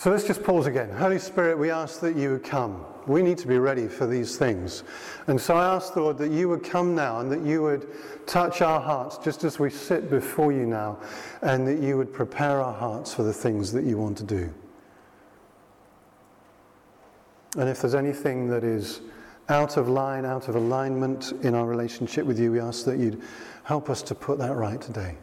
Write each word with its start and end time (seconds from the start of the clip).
So 0.00 0.10
let's 0.10 0.24
just 0.24 0.42
pause 0.42 0.66
again. 0.66 0.88
Holy 0.88 1.18
Spirit, 1.18 1.58
we 1.58 1.70
ask 1.70 2.00
that 2.00 2.16
you 2.16 2.30
would 2.30 2.42
come. 2.42 2.86
We 3.06 3.20
need 3.20 3.36
to 3.36 3.46
be 3.46 3.58
ready 3.58 3.86
for 3.86 4.06
these 4.06 4.38
things. 4.38 4.82
And 5.26 5.38
so 5.38 5.54
I 5.54 5.74
ask, 5.74 5.92
the 5.92 6.00
Lord, 6.00 6.16
that 6.16 6.30
you 6.30 6.48
would 6.48 6.64
come 6.64 6.94
now 6.94 7.20
and 7.20 7.30
that 7.30 7.42
you 7.42 7.60
would 7.60 7.86
touch 8.26 8.62
our 8.62 8.80
hearts 8.80 9.18
just 9.18 9.44
as 9.44 9.58
we 9.58 9.68
sit 9.68 10.08
before 10.08 10.52
you 10.52 10.64
now, 10.64 10.98
and 11.42 11.68
that 11.68 11.80
you 11.80 11.98
would 11.98 12.14
prepare 12.14 12.62
our 12.62 12.72
hearts 12.72 13.12
for 13.12 13.24
the 13.24 13.32
things 13.34 13.72
that 13.74 13.84
you 13.84 13.98
want 13.98 14.16
to 14.16 14.24
do. 14.24 14.50
And 17.58 17.68
if 17.68 17.82
there's 17.82 17.94
anything 17.94 18.48
that 18.48 18.64
is 18.64 19.02
out 19.50 19.76
of 19.76 19.86
line, 19.86 20.24
out 20.24 20.48
of 20.48 20.54
alignment 20.54 21.32
in 21.42 21.54
our 21.54 21.66
relationship 21.66 22.24
with 22.24 22.38
you, 22.38 22.52
we 22.52 22.58
ask 22.58 22.86
that 22.86 22.96
you'd 22.96 23.20
help 23.64 23.90
us 23.90 24.00
to 24.00 24.14
put 24.14 24.38
that 24.38 24.56
right 24.56 24.80
today. 24.80 25.18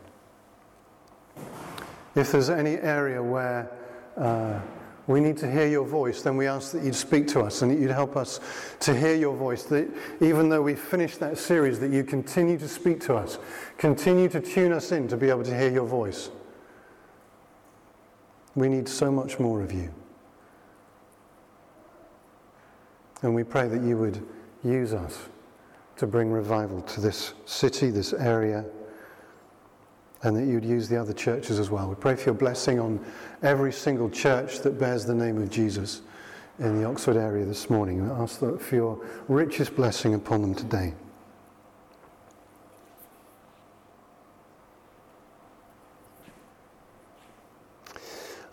If 2.13 2.31
there's 2.31 2.51
any 2.51 2.75
area 2.75 3.23
where 3.23 3.71
uh, 4.17 4.59
we 5.07 5.21
need 5.21 5.37
to 5.37 5.49
hear 5.49 5.67
your 5.67 5.85
voice, 5.85 6.21
then 6.21 6.35
we 6.35 6.47
ask 6.47 6.73
that 6.73 6.83
you'd 6.83 6.95
speak 6.95 7.27
to 7.29 7.39
us 7.39 7.61
and 7.61 7.71
that 7.71 7.79
you'd 7.79 7.91
help 7.91 8.17
us 8.17 8.41
to 8.81 8.93
hear 8.93 9.15
your 9.15 9.35
voice. 9.35 9.63
That 9.63 9.89
even 10.19 10.49
though 10.49 10.61
we've 10.61 10.79
finished 10.79 11.19
that 11.21 11.37
series, 11.37 11.79
that 11.79 11.91
you 11.91 12.03
continue 12.03 12.57
to 12.57 12.67
speak 12.67 12.99
to 13.01 13.15
us, 13.15 13.39
continue 13.77 14.27
to 14.27 14.41
tune 14.41 14.73
us 14.73 14.91
in 14.91 15.07
to 15.07 15.15
be 15.15 15.29
able 15.29 15.43
to 15.43 15.57
hear 15.57 15.71
your 15.71 15.85
voice. 15.85 16.29
We 18.53 18.67
need 18.67 18.89
so 18.89 19.09
much 19.09 19.39
more 19.39 19.61
of 19.61 19.71
you. 19.71 19.93
And 23.21 23.33
we 23.33 23.43
pray 23.43 23.67
that 23.69 23.81
you 23.81 23.97
would 23.97 24.25
use 24.63 24.93
us 24.93 25.29
to 25.97 26.05
bring 26.05 26.31
revival 26.31 26.81
to 26.81 27.01
this 27.01 27.33
city, 27.45 27.89
this 27.91 28.13
area, 28.13 28.65
and 30.23 30.35
that 30.35 30.45
you'd 30.45 30.65
use 30.65 30.89
the 30.89 30.99
other 30.99 31.13
churches 31.13 31.59
as 31.59 31.69
well. 31.69 31.87
We 31.87 31.95
pray 31.95 32.15
for 32.15 32.25
your 32.25 32.35
blessing 32.35 32.79
on 32.79 33.03
every 33.43 33.71
single 33.71 34.09
church 34.09 34.59
that 34.59 34.79
bears 34.79 35.05
the 35.05 35.13
name 35.13 35.41
of 35.41 35.49
Jesus 35.49 36.01
in 36.59 36.81
the 36.81 36.87
Oxford 36.87 37.17
area 37.17 37.45
this 37.45 37.69
morning. 37.69 38.03
We 38.03 38.11
ask 38.11 38.39
for 38.39 38.75
your 38.75 38.99
richest 39.27 39.75
blessing 39.75 40.15
upon 40.15 40.41
them 40.41 40.55
today. 40.55 40.93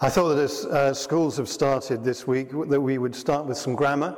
I 0.00 0.10
thought 0.10 0.34
that 0.34 0.42
as 0.42 0.66
uh, 0.66 0.92
schools 0.92 1.38
have 1.38 1.48
started 1.48 2.04
this 2.04 2.26
week, 2.26 2.50
that 2.50 2.80
we 2.80 2.98
would 2.98 3.16
start 3.16 3.46
with 3.46 3.56
some 3.56 3.74
grammar. 3.74 4.14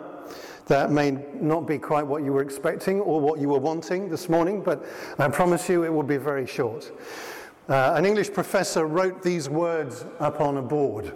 That 0.66 0.90
may 0.90 1.12
not 1.34 1.64
be 1.64 1.78
quite 1.78 2.04
what 2.04 2.24
you 2.24 2.32
were 2.32 2.42
expecting 2.42 3.00
or 3.00 3.20
what 3.20 3.38
you 3.38 3.50
were 3.50 3.60
wanting 3.60 4.08
this 4.08 4.28
morning, 4.28 4.62
but 4.62 4.84
I 5.16 5.28
promise 5.28 5.68
you 5.68 5.84
it 5.84 5.92
will 5.92 6.02
be 6.02 6.16
very 6.16 6.44
short. 6.44 6.90
Uh, 7.68 7.94
an 7.96 8.06
English 8.06 8.32
professor 8.32 8.86
wrote 8.86 9.24
these 9.24 9.48
words 9.48 10.04
up 10.20 10.40
on 10.40 10.58
a 10.58 10.62
board. 10.62 11.12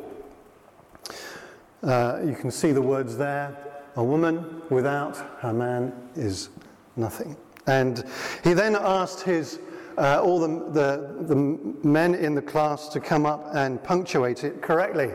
Uh, 1.82 2.18
you 2.24 2.34
can 2.34 2.50
see 2.50 2.72
the 2.72 2.82
words 2.82 3.16
there. 3.16 3.56
A 3.94 4.02
woman 4.02 4.60
without 4.68 5.16
her 5.38 5.52
man 5.52 5.92
is 6.16 6.48
nothing. 6.96 7.36
And 7.68 8.04
he 8.42 8.52
then 8.52 8.74
asked 8.74 9.22
his, 9.22 9.60
uh, 9.96 10.20
all 10.20 10.40
the, 10.40 10.48
the, 10.72 11.24
the 11.26 11.36
men 11.36 12.16
in 12.16 12.34
the 12.34 12.42
class 12.42 12.88
to 12.88 13.00
come 13.00 13.26
up 13.26 13.46
and 13.54 13.80
punctuate 13.84 14.42
it 14.42 14.60
correctly. 14.60 15.10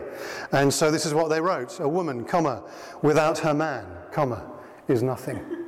And 0.52 0.72
so 0.72 0.90
this 0.90 1.04
is 1.04 1.12
what 1.12 1.28
they 1.28 1.40
wrote. 1.40 1.80
A 1.80 1.88
woman, 1.88 2.24
comma, 2.24 2.62
without 3.02 3.38
her 3.40 3.52
man, 3.52 3.84
comma, 4.10 4.50
is 4.88 5.02
nothing. 5.02 5.65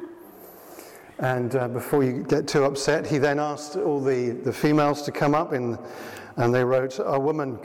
And 1.18 1.56
uh, 1.56 1.68
before 1.68 2.04
you 2.04 2.22
get 2.22 2.46
too 2.46 2.64
upset, 2.64 3.06
he 3.06 3.18
then 3.18 3.40
asked 3.40 3.76
all 3.76 4.00
the, 4.00 4.30
the 4.30 4.52
females 4.52 5.02
to 5.02 5.12
come 5.12 5.34
up, 5.34 5.52
in, 5.52 5.76
and 6.36 6.54
they 6.54 6.62
wrote, 6.62 7.00
A 7.04 7.18
woman, 7.18 7.58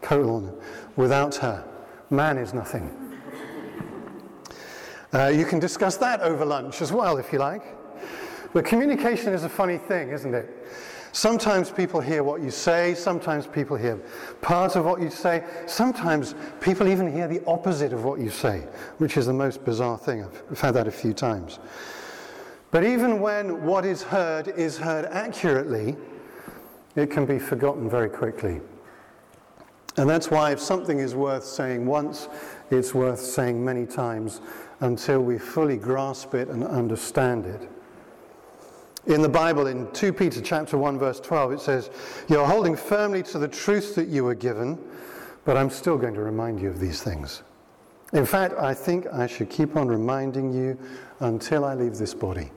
colon, 0.00 0.52
without 0.96 1.34
her, 1.36 1.64
man 2.08 2.38
is 2.38 2.54
nothing. 2.54 2.90
Uh, 5.12 5.28
you 5.28 5.44
can 5.44 5.58
discuss 5.58 5.96
that 5.98 6.20
over 6.20 6.44
lunch 6.44 6.80
as 6.80 6.92
well, 6.92 7.18
if 7.18 7.32
you 7.32 7.38
like. 7.38 7.62
But 8.52 8.64
communication 8.64 9.34
is 9.34 9.44
a 9.44 9.48
funny 9.48 9.76
thing, 9.76 10.10
isn't 10.10 10.34
it? 10.34 10.66
Sometimes 11.12 11.70
people 11.70 12.00
hear 12.00 12.22
what 12.22 12.42
you 12.42 12.50
say, 12.50 12.94
sometimes 12.94 13.46
people 13.46 13.76
hear 13.76 13.96
part 14.42 14.76
of 14.76 14.84
what 14.84 15.00
you 15.00 15.08
say, 15.08 15.44
sometimes 15.66 16.34
people 16.60 16.88
even 16.88 17.10
hear 17.10 17.26
the 17.26 17.42
opposite 17.46 17.94
of 17.94 18.04
what 18.04 18.20
you 18.20 18.28
say, 18.28 18.58
which 18.98 19.16
is 19.16 19.24
the 19.24 19.32
most 19.32 19.64
bizarre 19.64 19.96
thing. 19.96 20.26
I've 20.50 20.60
had 20.60 20.72
that 20.72 20.86
a 20.86 20.90
few 20.90 21.14
times. 21.14 21.58
But 22.76 22.84
even 22.84 23.20
when 23.20 23.64
what 23.64 23.86
is 23.86 24.02
heard 24.02 24.48
is 24.48 24.76
heard 24.76 25.06
accurately, 25.06 25.96
it 26.94 27.10
can 27.10 27.24
be 27.24 27.38
forgotten 27.38 27.88
very 27.88 28.10
quickly. 28.10 28.60
And 29.96 30.10
that's 30.10 30.30
why 30.30 30.52
if 30.52 30.60
something 30.60 30.98
is 30.98 31.14
worth 31.14 31.44
saying 31.44 31.86
once, 31.86 32.28
it's 32.70 32.92
worth 32.92 33.18
saying 33.18 33.64
many 33.64 33.86
times 33.86 34.42
until 34.80 35.22
we 35.22 35.38
fully 35.38 35.78
grasp 35.78 36.34
it 36.34 36.48
and 36.48 36.64
understand 36.64 37.46
it. 37.46 37.66
In 39.06 39.22
the 39.22 39.28
Bible, 39.30 39.68
in 39.68 39.90
2 39.92 40.12
Peter 40.12 40.42
chapter 40.42 40.76
1, 40.76 40.98
verse 40.98 41.18
12, 41.18 41.52
it 41.52 41.60
says, 41.62 41.88
You're 42.28 42.44
holding 42.44 42.76
firmly 42.76 43.22
to 43.22 43.38
the 43.38 43.48
truth 43.48 43.94
that 43.94 44.08
you 44.08 44.22
were 44.22 44.34
given, 44.34 44.78
but 45.46 45.56
I'm 45.56 45.70
still 45.70 45.96
going 45.96 46.12
to 46.12 46.20
remind 46.20 46.60
you 46.60 46.68
of 46.68 46.78
these 46.78 47.02
things. 47.02 47.42
In 48.12 48.26
fact, 48.26 48.52
I 48.58 48.74
think 48.74 49.06
I 49.06 49.26
should 49.26 49.48
keep 49.48 49.76
on 49.76 49.88
reminding 49.88 50.52
you 50.52 50.78
until 51.20 51.64
I 51.64 51.72
leave 51.72 51.96
this 51.96 52.12
body. 52.12 52.50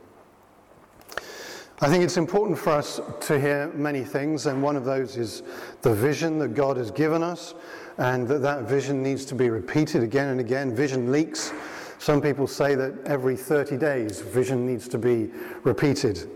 I 1.81 1.87
think 1.87 2.03
it's 2.03 2.17
important 2.17 2.57
for 2.57 2.71
us 2.71 2.99
to 3.21 3.39
hear 3.39 3.71
many 3.73 4.03
things, 4.03 4.47
and 4.47 4.61
one 4.61 4.75
of 4.75 4.83
those 4.83 5.15
is 5.15 5.43
the 5.81 5.93
vision 5.93 6.37
that 6.39 6.49
God 6.49 6.75
has 6.75 6.91
given 6.91 7.23
us, 7.23 7.55
and 7.97 8.27
that 8.27 8.41
that 8.41 8.63
vision 8.63 9.01
needs 9.01 9.23
to 9.25 9.35
be 9.35 9.49
repeated 9.49 10.03
again 10.03 10.27
and 10.27 10.41
again. 10.41 10.75
Vision 10.75 11.09
leaks. 11.09 11.53
Some 11.97 12.21
people 12.21 12.47
say 12.47 12.75
that 12.75 12.99
every 13.05 13.37
30 13.37 13.77
days, 13.77 14.19
vision 14.19 14.65
needs 14.65 14.89
to 14.89 14.97
be 14.97 15.31
repeated. 15.63 16.29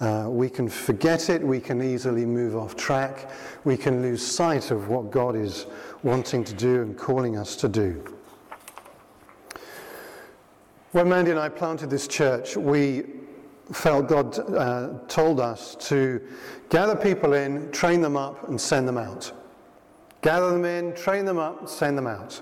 Uh, 0.00 0.26
we 0.28 0.50
can 0.50 0.68
forget 0.68 1.30
it, 1.30 1.42
we 1.42 1.60
can 1.60 1.82
easily 1.82 2.26
move 2.26 2.54
off 2.54 2.76
track, 2.76 3.30
we 3.64 3.78
can 3.78 4.02
lose 4.02 4.26
sight 4.26 4.70
of 4.70 4.88
what 4.88 5.10
God 5.10 5.34
is 5.34 5.64
wanting 6.02 6.44
to 6.44 6.52
do 6.52 6.82
and 6.82 6.98
calling 6.98 7.38
us 7.38 7.56
to 7.56 7.68
do. 7.68 8.04
When 10.92 11.08
Mandy 11.08 11.30
and 11.30 11.40
I 11.40 11.48
planted 11.48 11.88
this 11.88 12.06
church, 12.06 12.54
we 12.56 13.04
felt 13.72 14.08
God 14.08 14.38
uh, 14.54 14.98
told 15.08 15.40
us 15.40 15.76
to 15.88 16.20
gather 16.68 16.96
people 16.96 17.32
in, 17.32 17.70
train 17.72 18.00
them 18.00 18.16
up, 18.16 18.48
and 18.48 18.60
send 18.60 18.86
them 18.86 18.98
out. 18.98 19.32
Gather 20.22 20.50
them 20.50 20.64
in, 20.64 20.94
train 20.94 21.24
them 21.24 21.38
up, 21.38 21.68
send 21.68 21.96
them 21.96 22.06
out. 22.06 22.40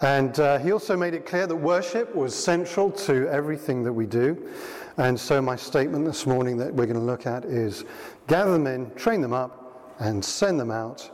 And 0.00 0.38
uh, 0.40 0.58
he 0.58 0.72
also 0.72 0.96
made 0.96 1.14
it 1.14 1.26
clear 1.26 1.46
that 1.46 1.54
worship 1.54 2.14
was 2.14 2.34
central 2.34 2.90
to 2.90 3.28
everything 3.28 3.84
that 3.84 3.92
we 3.92 4.06
do. 4.06 4.50
And 4.96 5.18
so, 5.18 5.40
my 5.40 5.56
statement 5.56 6.04
this 6.04 6.26
morning 6.26 6.56
that 6.58 6.74
we're 6.74 6.86
going 6.86 6.98
to 6.98 7.02
look 7.02 7.26
at 7.26 7.44
is 7.44 7.84
gather 8.26 8.52
them 8.52 8.66
in, 8.66 8.90
train 8.94 9.20
them 9.20 9.32
up, 9.32 9.94
and 10.00 10.22
send 10.24 10.58
them 10.58 10.70
out, 10.70 11.08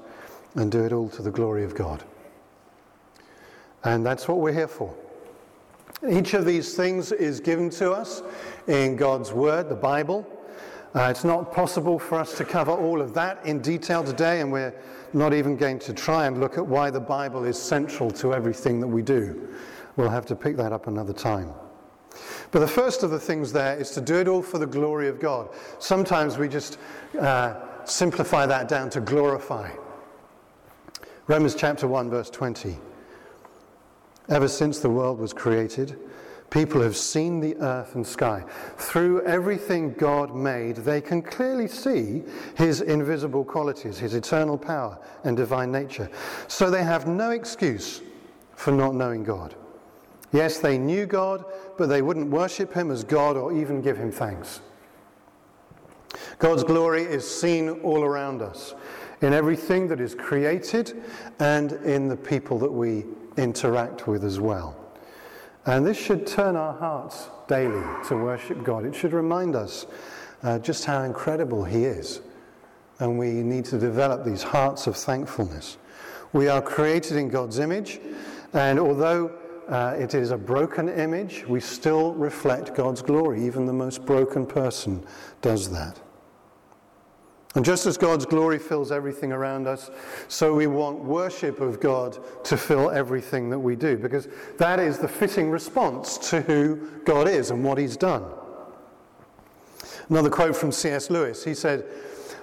and 0.55 0.73
do 0.73 0.85
it 0.85 0.93
all 0.93 1.09
to 1.11 1.23
the 1.23 1.31
glory 1.31 1.65
of 1.65 1.75
God. 1.75 2.03
And 3.85 4.05
that's 4.05 4.27
what 4.27 4.39
we're 4.39 4.53
here 4.53 4.69
for. 4.69 4.95
Each 6.09 6.35
of 6.35 6.45
these 6.45 6.75
things 6.75 7.13
is 7.13 7.41
given 7.41 7.71
to 7.71 7.93
us 7.93 8.23
in 8.67 8.97
God's 8.97 9.33
Word, 9.33 9.69
the 9.69 9.75
Bible. 9.75 10.27
Uh, 10.95 11.09
it's 11.11 11.25
not 11.25 11.53
possible 11.53 11.99
for 11.99 12.19
us 12.19 12.37
to 12.39 12.45
cover 12.45 12.71
all 12.71 13.01
of 13.01 13.15
that 13.15 13.45
in 13.45 13.61
detail 13.61 14.03
today, 14.03 14.41
and 14.41 14.51
we're 14.51 14.75
not 15.13 15.35
even 15.35 15.57
going 15.57 15.79
to 15.81 15.93
try 15.93 16.27
and 16.27 16.41
look 16.41 16.57
at 16.57 16.67
why 16.67 16.91
the 16.91 17.01
Bible 17.01 17.45
is 17.45 17.61
central 17.61 18.11
to 18.13 18.33
everything 18.33 18.81
that 18.81 18.87
we 18.87 19.03
do. 19.03 19.49
We'll 19.97 20.09
have 20.09 20.27
to 20.27 20.37
pick 20.37 20.57
that 20.57 20.73
up 20.73 20.87
another 20.87 21.13
time. 21.13 21.53
But 22.51 22.61
the 22.61 22.69
first 22.69 23.03
of 23.03 23.11
the 23.11 23.19
things 23.19 23.53
there 23.53 23.77
is 23.77 23.91
to 23.91 24.01
do 24.01 24.17
it 24.17 24.29
all 24.29 24.43
for 24.43 24.59
the 24.59 24.67
glory 24.67 25.09
of 25.09 25.21
God. 25.21 25.51
Sometimes 25.79 26.39
we 26.39 26.49
just 26.49 26.79
uh, 27.21 27.55
simplify 27.85 28.47
that 28.47 28.69
down 28.69 28.91
to 28.91 29.01
glorify. 29.01 29.71
Romans 31.27 31.55
chapter 31.55 31.87
1, 31.87 32.09
verse 32.09 32.31
20. 32.31 32.79
Ever 34.29 34.49
since 34.49 34.79
the 34.79 34.91
world 34.91 35.19
was 35.19 35.33
created, 35.33 35.99
people 36.51 36.83
have 36.83 36.97
seen 36.97 37.41
the 37.41 37.57
earth 37.57 37.95
and 37.95 38.07
sky. 38.07 38.45
Through 38.77 39.23
everything 39.23 39.95
God 39.95 40.35
made, 40.35 40.77
they 40.77 41.01
can 41.01 41.23
clearly 41.23 41.67
see 41.67 42.23
his 42.55 42.81
invisible 42.83 43.45
qualities, 43.45 43.99
his 43.99 44.15
eternal 44.15 44.59
power 44.59 44.99
and 45.25 45.37
divine 45.37 45.73
nature. 45.73 46.11
So 46.47 46.71
they 46.71 46.83
have 46.83 47.07
no 47.07 47.31
excuse 47.31 48.03
for 48.55 48.71
not 48.71 48.95
knowing 48.95 49.25
God. 49.25 49.55
Yes, 50.33 50.59
they 50.59 50.77
knew 50.77 51.07
God, 51.07 51.45
but 51.79 51.89
they 51.89 52.03
wouldn't 52.03 52.29
worship 52.29 52.75
him 52.75 52.91
as 52.91 53.05
God 53.05 53.37
or 53.37 53.53
even 53.53 53.81
give 53.81 53.97
him 53.97 54.13
thanks. 54.13 54.61
God's 56.39 56.65
glory 56.65 57.03
is 57.03 57.29
seen 57.29 57.71
all 57.81 58.03
around 58.03 58.43
us, 58.43 58.75
in 59.21 59.33
everything 59.33 59.89
that 59.89 60.01
is 60.01 60.15
created 60.15 61.03
and 61.39 61.73
in 61.73 62.09
the 62.09 62.17
people 62.17 62.59
that 62.59 62.71
we 62.71 63.05
interact 63.39 64.07
with 64.07 64.25
as 64.25 64.41
well. 64.41 64.77
And 65.67 65.87
this 65.87 65.99
should 65.99 66.27
turn 66.27 66.57
our 66.57 66.75
hearts 66.75 67.29
daily 67.47 67.85
to 68.09 68.17
worship 68.17 68.65
God. 68.65 68.85
It 68.85 68.95
should 68.95 69.13
remind 69.13 69.55
us 69.55 69.87
uh, 70.43 70.59
just 70.59 70.85
how 70.85 71.03
incredible 71.03 71.65
He 71.65 71.85
is. 71.85 72.21
And 73.01 73.19
we 73.19 73.31
need 73.31 73.65
to 73.67 73.79
develop 73.79 74.25
these 74.25 74.43
hearts 74.43 74.87
of 74.87 74.97
thankfulness. 74.97 75.77
We 76.33 76.49
are 76.49 76.61
created 76.61 77.17
in 77.17 77.29
God's 77.29 77.59
image, 77.59 78.01
and 78.53 78.79
although 78.79 79.31
uh, 79.69 79.95
it 79.99 80.15
is 80.15 80.31
a 80.31 80.37
broken 80.37 80.89
image, 80.89 81.47
we 81.47 81.61
still 81.61 82.15
reflect 82.15 82.75
God's 82.75 83.03
glory. 83.03 83.45
Even 83.45 83.67
the 83.67 83.73
most 83.73 84.05
broken 84.05 84.47
person 84.47 85.05
does 85.43 85.71
that. 85.71 86.01
And 87.55 87.65
just 87.65 87.87
as 87.87 87.97
God's 87.97 88.27
glory 88.27 88.59
fills 88.59 88.93
everything 88.93 89.33
around 89.33 89.67
us, 89.67 89.91
so 90.29 90.55
we 90.55 90.67
want 90.67 90.99
worship 90.99 91.61
of 91.61 91.81
God 91.81 92.19
to 92.45 92.57
fill 92.57 92.91
everything 92.91 93.49
that 93.51 93.59
we 93.59 93.75
do, 93.75 93.97
because 93.97 94.29
that 94.59 94.79
is 94.79 94.99
the 94.99 95.09
fitting 95.09 95.51
response 95.51 96.19
to 96.31 96.43
who 96.43 96.77
God 97.05 97.27
is 97.27 97.51
and 97.51 97.65
what 97.65 97.79
He's 97.79 97.97
done. 97.97 98.25
Another 100.11 100.31
quote 100.31 100.57
from 100.57 100.73
C.S. 100.73 101.11
Lewis 101.11 101.43
he 101.45 101.55
said, 101.55 101.87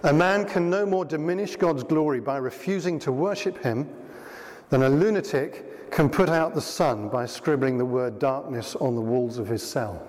A 0.04 0.14
man 0.14 0.46
can 0.46 0.70
no 0.70 0.86
more 0.86 1.06
diminish 1.06 1.56
God's 1.56 1.84
glory 1.84 2.20
by 2.20 2.38
refusing 2.38 3.00
to 3.00 3.12
worship 3.12 3.62
Him 3.64 3.88
than 4.70 4.84
a 4.84 4.90
lunatic 4.90 5.92
can 5.92 6.10
put 6.10 6.30
out 6.30 6.54
the 6.54 6.62
sun 6.62 7.10
by 7.10 7.26
scribbling 7.26 7.78
the 7.78 7.86
word 7.86 8.20
darkness 8.20 8.76
on 8.76 8.96
the 8.96 9.02
walls 9.02 9.38
of 9.38 9.48
his 9.48 9.64
cell 9.64 10.06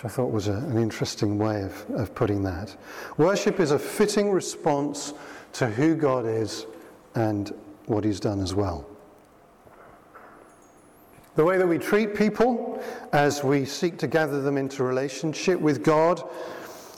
which 0.00 0.10
I 0.10 0.14
thought 0.14 0.30
was 0.32 0.48
a, 0.48 0.54
an 0.54 0.78
interesting 0.78 1.36
way 1.36 1.62
of, 1.62 1.84
of 1.90 2.14
putting 2.14 2.42
that. 2.44 2.74
Worship 3.18 3.60
is 3.60 3.70
a 3.70 3.78
fitting 3.78 4.30
response 4.30 5.12
to 5.54 5.66
who 5.66 5.94
God 5.94 6.24
is 6.24 6.64
and 7.14 7.52
what 7.84 8.04
He's 8.04 8.18
done 8.18 8.40
as 8.40 8.54
well. 8.54 8.86
The 11.34 11.44
way 11.44 11.58
that 11.58 11.66
we 11.66 11.76
treat 11.76 12.14
people 12.14 12.82
as 13.12 13.44
we 13.44 13.66
seek 13.66 13.98
to 13.98 14.06
gather 14.06 14.40
them 14.40 14.56
into 14.56 14.84
relationship 14.84 15.60
with 15.60 15.84
God, 15.84 16.22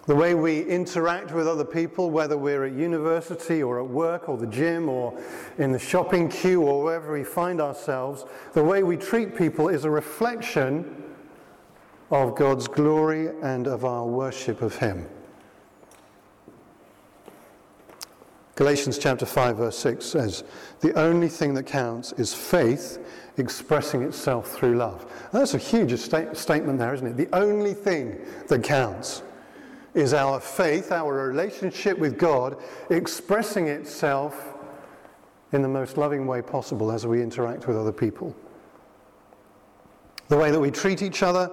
the 0.06 0.14
way 0.14 0.36
we 0.36 0.62
interact 0.62 1.32
with 1.32 1.48
other 1.48 1.64
people, 1.64 2.08
whether 2.08 2.36
we're 2.36 2.66
at 2.66 2.72
university 2.72 3.64
or 3.64 3.80
at 3.80 3.86
work 3.88 4.28
or 4.28 4.36
the 4.36 4.46
gym 4.46 4.88
or 4.88 5.20
in 5.58 5.72
the 5.72 5.78
shopping 5.78 6.28
queue 6.28 6.62
or 6.62 6.84
wherever 6.84 7.12
we 7.12 7.24
find 7.24 7.60
ourselves, 7.60 8.24
the 8.52 8.62
way 8.62 8.84
we 8.84 8.96
treat 8.96 9.36
people 9.36 9.68
is 9.68 9.84
a 9.84 9.90
reflection 9.90 11.02
of 12.12 12.34
God's 12.36 12.68
glory 12.68 13.30
and 13.42 13.66
of 13.66 13.86
our 13.86 14.06
worship 14.06 14.60
of 14.60 14.76
Him. 14.76 15.08
Galatians 18.54 18.98
chapter 18.98 19.24
5, 19.24 19.56
verse 19.56 19.78
6 19.78 20.04
says, 20.04 20.44
The 20.80 20.92
only 20.92 21.28
thing 21.28 21.54
that 21.54 21.64
counts 21.64 22.12
is 22.12 22.34
faith 22.34 22.98
expressing 23.38 24.02
itself 24.02 24.52
through 24.52 24.76
love. 24.76 25.00
And 25.32 25.40
that's 25.40 25.54
a 25.54 25.58
huge 25.58 25.98
sta- 25.98 26.34
statement 26.34 26.78
there, 26.78 26.92
isn't 26.92 27.06
it? 27.06 27.16
The 27.16 27.34
only 27.34 27.72
thing 27.72 28.20
that 28.48 28.62
counts 28.62 29.22
is 29.94 30.12
our 30.12 30.38
faith, 30.38 30.92
our 30.92 31.28
relationship 31.28 31.98
with 31.98 32.18
God, 32.18 32.58
expressing 32.90 33.68
itself 33.68 34.54
in 35.52 35.62
the 35.62 35.68
most 35.68 35.96
loving 35.96 36.26
way 36.26 36.42
possible 36.42 36.92
as 36.92 37.06
we 37.06 37.22
interact 37.22 37.66
with 37.66 37.76
other 37.76 37.92
people. 37.92 38.36
The 40.32 40.38
way 40.38 40.50
that 40.50 40.58
we 40.60 40.70
treat 40.70 41.02
each 41.02 41.22
other, 41.22 41.50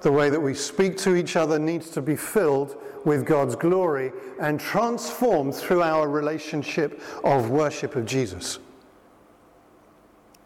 the 0.00 0.10
way 0.10 0.30
that 0.30 0.40
we 0.40 0.54
speak 0.54 0.96
to 0.96 1.16
each 1.16 1.36
other 1.36 1.58
needs 1.58 1.90
to 1.90 2.00
be 2.00 2.16
filled 2.16 2.82
with 3.04 3.26
God's 3.26 3.54
glory 3.54 4.10
and 4.40 4.58
transformed 4.58 5.54
through 5.54 5.82
our 5.82 6.08
relationship 6.08 7.02
of 7.24 7.50
worship 7.50 7.94
of 7.94 8.06
Jesus. 8.06 8.58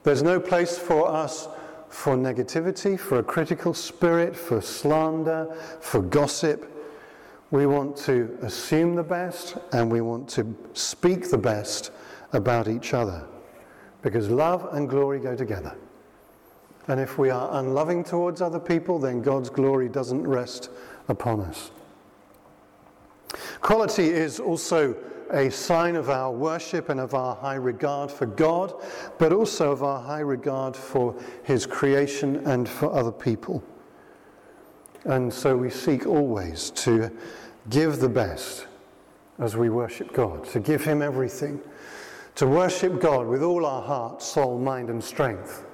There's 0.03 0.25
no 0.25 0.41
place 0.41 0.77
for 0.77 1.09
us 1.09 1.47
for 1.89 2.17
negativity, 2.17 2.99
for 2.99 3.21
a 3.21 3.23
critical 3.23 3.73
spirit, 3.73 4.35
for 4.35 4.61
slander, 4.61 5.55
for 5.79 6.03
gossip. 6.03 6.69
We 7.53 7.67
want 7.67 7.97
to 7.99 8.37
assume 8.43 8.97
the 8.97 9.05
best 9.05 9.59
and 9.71 9.93
we 9.93 10.01
want 10.01 10.29
to 10.31 10.57
speak 10.73 11.31
the 11.31 11.39
best 11.39 11.93
about 12.33 12.67
each 12.67 12.95
other 12.95 13.25
because 14.03 14.29
love 14.29 14.75
and 14.75 14.89
glory 14.89 15.21
go 15.21 15.37
together. 15.37 15.77
And 16.89 17.01
if 17.01 17.19
we 17.19 17.31
are 17.31 17.59
unloving 17.59 18.05
towards 18.05 18.41
other 18.41 18.61
people, 18.61 18.99
then 18.99 19.21
God's 19.21 19.51
glory 19.51 19.89
doesn't 19.89 20.27
rest 20.27 20.71
upon 21.09 21.41
us. 21.41 21.71
Quality 23.61 24.09
is 24.09 24.39
also 24.39 24.95
a 25.33 25.51
sign 25.51 25.97
of 25.97 26.09
our 26.09 26.31
worship 26.31 26.89
and 26.89 27.01
of 27.01 27.15
our 27.15 27.35
high 27.35 27.57
regard 27.57 28.11
for 28.13 28.27
God, 28.27 28.75
but 29.19 29.33
also 29.33 29.73
of 29.73 29.83
our 29.83 30.01
high 30.01 30.21
regard 30.21 30.77
for 30.77 31.17
His 31.43 31.67
creation 31.67 32.37
and 32.47 32.69
for 32.69 32.93
other 32.93 33.11
people. 33.11 33.65
And 35.05 35.33
so 35.33 35.57
we 35.57 35.71
seek 35.71 36.07
always 36.07 36.71
to 36.71 37.11
give 37.69 37.99
the 37.99 38.09
best 38.09 38.67
as 39.39 39.57
we 39.57 39.69
worship 39.69 40.13
God, 40.13 40.45
to 40.47 40.61
give 40.61 40.85
Him 40.85 41.03
everything, 41.03 41.61
to 42.37 42.47
worship 42.47 43.01
God 43.01 43.27
with 43.27 43.43
all 43.43 43.67
our 43.67 43.83
heart, 43.83 44.23
soul, 44.23 44.59
mind, 44.61 44.89
and 44.89 45.03
strength 45.03 45.65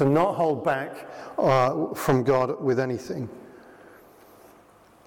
to 0.00 0.06
not 0.06 0.34
hold 0.34 0.64
back 0.64 1.10
uh, 1.36 1.92
from 1.92 2.24
God 2.24 2.58
with 2.62 2.80
anything, 2.80 3.28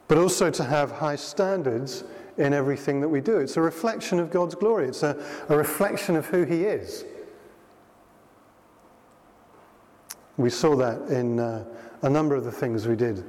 but 0.07 0.19
also 0.19 0.51
to 0.51 0.63
have 0.63 0.91
high 0.91 1.15
standards 1.15 2.03
in 2.37 2.53
everything 2.53 3.01
that 3.01 3.09
we 3.09 3.19
do. 3.19 3.37
It's 3.39 3.57
a 3.57 3.61
reflection 3.61 4.19
of 4.19 4.29
God's 4.29 4.53
glory, 4.53 4.87
it's 4.87 5.01
a, 5.01 5.17
a 5.49 5.57
reflection 5.57 6.15
of 6.15 6.27
who 6.27 6.43
He 6.43 6.65
is. 6.65 7.05
We 10.37 10.51
saw 10.51 10.75
that 10.75 11.01
in 11.09 11.39
uh, 11.39 11.65
a 12.03 12.09
number 12.11 12.35
of 12.35 12.43
the 12.43 12.51
things 12.51 12.87
we 12.87 12.95
did 12.95 13.23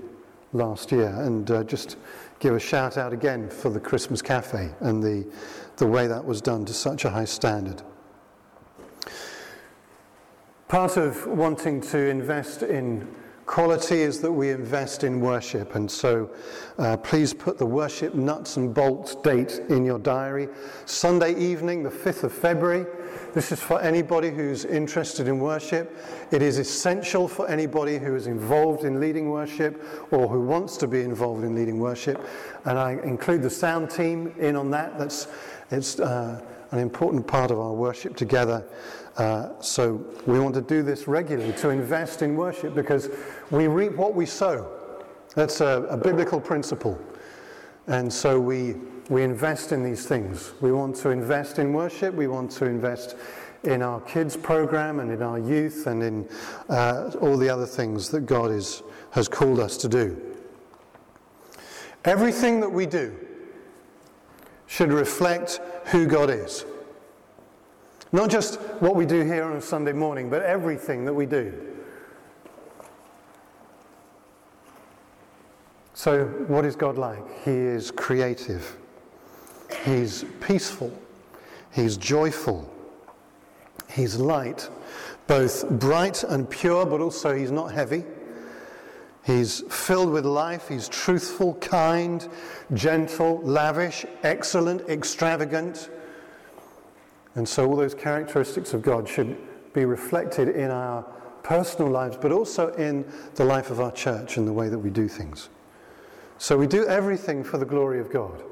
last 0.52 0.92
year, 0.92 1.18
and 1.22 1.50
uh, 1.50 1.64
just 1.64 1.96
give 2.40 2.54
a 2.54 2.60
shout 2.60 2.98
out 2.98 3.14
again 3.14 3.48
for 3.48 3.70
the 3.70 3.80
Christmas 3.80 4.20
Cafe 4.20 4.68
and 4.80 5.02
the, 5.02 5.26
the 5.78 5.86
way 5.86 6.08
that 6.08 6.22
was 6.22 6.42
done 6.42 6.66
to 6.66 6.74
such 6.74 7.06
a 7.06 7.10
high 7.10 7.24
standard. 7.24 7.80
Part 10.68 10.96
of 10.96 11.26
wanting 11.26 11.82
to 11.82 11.98
invest 11.98 12.62
in 12.62 13.06
quality 13.44 14.00
is 14.00 14.20
that 14.22 14.32
we 14.32 14.50
invest 14.50 15.04
in 15.04 15.20
worship. 15.20 15.74
And 15.74 15.90
so 15.90 16.30
uh, 16.78 16.96
please 16.96 17.34
put 17.34 17.58
the 17.58 17.66
worship 17.66 18.14
nuts 18.14 18.56
and 18.56 18.72
bolts 18.72 19.14
date 19.16 19.60
in 19.68 19.84
your 19.84 19.98
diary. 19.98 20.48
Sunday 20.86 21.34
evening, 21.38 21.82
the 21.82 21.90
5th 21.90 22.24
of 22.24 22.32
February. 22.32 22.86
This 23.34 23.52
is 23.52 23.60
for 23.60 23.78
anybody 23.82 24.30
who's 24.30 24.64
interested 24.64 25.28
in 25.28 25.38
worship. 25.38 25.94
It 26.30 26.40
is 26.40 26.58
essential 26.58 27.28
for 27.28 27.46
anybody 27.46 27.98
who 27.98 28.16
is 28.16 28.26
involved 28.26 28.84
in 28.84 29.00
leading 29.00 29.28
worship 29.28 29.84
or 30.12 30.26
who 30.28 30.40
wants 30.40 30.78
to 30.78 30.88
be 30.88 31.02
involved 31.02 31.44
in 31.44 31.54
leading 31.54 31.78
worship. 31.78 32.26
And 32.64 32.78
I 32.78 32.92
include 33.04 33.42
the 33.42 33.50
sound 33.50 33.90
team 33.90 34.34
in 34.38 34.56
on 34.56 34.70
that. 34.70 34.98
That's 34.98 35.28
it's 35.70 36.00
uh, 36.00 36.40
an 36.70 36.78
important 36.78 37.26
part 37.26 37.50
of 37.50 37.58
our 37.58 37.72
worship 37.72 38.16
together. 38.16 38.64
Uh, 39.16 39.50
so 39.60 40.04
we 40.26 40.40
want 40.40 40.54
to 40.54 40.60
do 40.60 40.82
this 40.82 41.06
regularly 41.06 41.52
to 41.52 41.70
invest 41.70 42.22
in 42.22 42.34
worship 42.36 42.74
because 42.74 43.10
we 43.50 43.68
reap 43.68 43.92
what 43.92 44.14
we 44.14 44.26
sow. 44.26 44.68
That's 45.34 45.60
a, 45.60 45.86
a 45.88 45.96
biblical 45.96 46.40
principle. 46.40 47.00
And 47.86 48.12
so 48.12 48.40
we, 48.40 48.74
we 49.08 49.22
invest 49.22 49.72
in 49.72 49.84
these 49.84 50.06
things. 50.06 50.52
We 50.60 50.72
want 50.72 50.96
to 50.96 51.10
invest 51.10 51.58
in 51.58 51.72
worship, 51.72 52.14
we 52.14 52.26
want 52.26 52.50
to 52.52 52.64
invest 52.64 53.16
in 53.62 53.82
our 53.82 54.00
kids' 54.02 54.36
program 54.36 55.00
and 55.00 55.10
in 55.10 55.22
our 55.22 55.38
youth 55.38 55.86
and 55.86 56.02
in 56.02 56.28
uh, 56.68 57.10
all 57.20 57.36
the 57.36 57.48
other 57.48 57.66
things 57.66 58.10
that 58.10 58.26
God 58.26 58.50
is, 58.50 58.82
has 59.12 59.28
called 59.28 59.60
us 59.60 59.76
to 59.78 59.88
do. 59.88 60.20
Everything 62.04 62.60
that 62.60 62.68
we 62.70 62.84
do 62.84 63.16
should 64.66 64.92
reflect 64.92 65.60
who 65.86 66.06
God 66.06 66.30
is. 66.30 66.66
Not 68.12 68.30
just 68.30 68.60
what 68.80 68.94
we 68.94 69.06
do 69.06 69.22
here 69.22 69.44
on 69.44 69.56
a 69.56 69.60
Sunday 69.60 69.92
morning, 69.92 70.30
but 70.30 70.42
everything 70.42 71.04
that 71.04 71.14
we 71.14 71.26
do. 71.26 71.52
So, 75.94 76.26
what 76.48 76.64
is 76.64 76.76
God 76.76 76.98
like? 76.98 77.44
He 77.44 77.52
is 77.52 77.90
creative, 77.90 78.76
He's 79.84 80.24
peaceful, 80.40 80.92
He's 81.72 81.96
joyful, 81.96 82.70
He's 83.88 84.16
light, 84.16 84.68
both 85.26 85.68
bright 85.70 86.24
and 86.24 86.50
pure, 86.50 86.84
but 86.84 87.00
also 87.00 87.34
He's 87.34 87.52
not 87.52 87.72
heavy. 87.72 88.04
He's 89.24 89.60
filled 89.72 90.10
with 90.10 90.26
life, 90.26 90.68
He's 90.68 90.88
truthful, 90.88 91.54
kind, 91.54 92.28
gentle, 92.74 93.40
lavish, 93.42 94.04
excellent, 94.22 94.88
extravagant. 94.88 95.88
And 97.34 97.48
so, 97.48 97.66
all 97.66 97.76
those 97.76 97.94
characteristics 97.94 98.74
of 98.74 98.82
God 98.82 99.08
should 99.08 99.36
be 99.72 99.84
reflected 99.84 100.48
in 100.48 100.70
our 100.70 101.02
personal 101.42 101.90
lives, 101.90 102.16
but 102.16 102.30
also 102.30 102.72
in 102.74 103.04
the 103.34 103.44
life 103.44 103.70
of 103.70 103.80
our 103.80 103.90
church 103.92 104.36
and 104.36 104.46
the 104.46 104.52
way 104.52 104.68
that 104.68 104.78
we 104.78 104.90
do 104.90 105.08
things. 105.08 105.48
So, 106.38 106.56
we 106.56 106.66
do 106.66 106.86
everything 106.86 107.42
for 107.42 107.58
the 107.58 107.64
glory 107.64 108.00
of 108.00 108.10
God. 108.10 108.42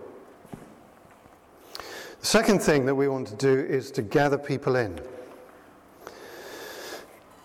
The 2.20 2.26
second 2.26 2.60
thing 2.60 2.86
that 2.86 2.94
we 2.94 3.08
want 3.08 3.28
to 3.28 3.34
do 3.36 3.58
is 3.58 3.90
to 3.92 4.02
gather 4.02 4.38
people 4.38 4.76
in. 4.76 5.00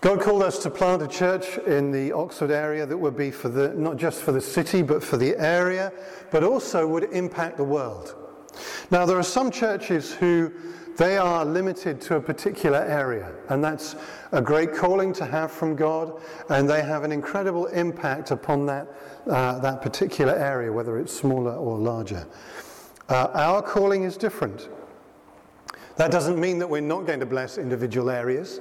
God 0.01 0.21
called 0.21 0.43
us 0.43 0.59
to 0.59 0.69
plant 0.69 1.01
a 1.01 1.07
church 1.07 1.57
in 1.65 1.91
the 1.91 2.11
Oxford 2.11 2.51
area 2.51 2.85
that 2.85 2.97
would 2.97 3.17
be 3.17 3.31
for 3.31 3.49
the, 3.49 3.69
not 3.69 3.97
just 3.97 4.21
for 4.21 4.31
the 4.31 4.41
city, 4.41 4.83
but 4.83 5.03
for 5.03 5.17
the 5.17 5.35
area, 5.37 5.91
but 6.31 6.43
also 6.43 6.87
would 6.87 7.05
impact 7.05 7.57
the 7.57 7.63
world. 7.63 8.15
Now, 8.91 9.05
there 9.05 9.17
are 9.17 9.23
some 9.23 9.49
churches 9.49 10.13
who 10.13 10.53
they 10.97 11.17
are 11.17 11.45
limited 11.45 12.01
to 12.01 12.15
a 12.15 12.21
particular 12.21 12.79
area, 12.79 13.31
and 13.49 13.63
that's 13.63 13.95
a 14.31 14.41
great 14.41 14.73
calling 14.73 15.13
to 15.13 15.25
have 15.25 15.51
from 15.51 15.75
God, 15.75 16.19
and 16.49 16.67
they 16.67 16.81
have 16.81 17.03
an 17.03 17.11
incredible 17.11 17.67
impact 17.67 18.31
upon 18.31 18.65
that, 18.65 18.87
uh, 19.27 19.59
that 19.59 19.81
particular 19.81 20.33
area, 20.33 20.73
whether 20.73 20.97
it's 20.97 21.13
smaller 21.13 21.55
or 21.55 21.77
larger. 21.77 22.25
Uh, 23.09 23.29
our 23.33 23.61
calling 23.61 24.03
is 24.03 24.17
different. 24.17 24.69
That 25.97 26.11
doesn't 26.11 26.39
mean 26.39 26.59
that 26.59 26.69
we're 26.69 26.81
not 26.81 27.05
going 27.05 27.19
to 27.19 27.25
bless 27.25 27.57
individual 27.57 28.09
areas, 28.09 28.59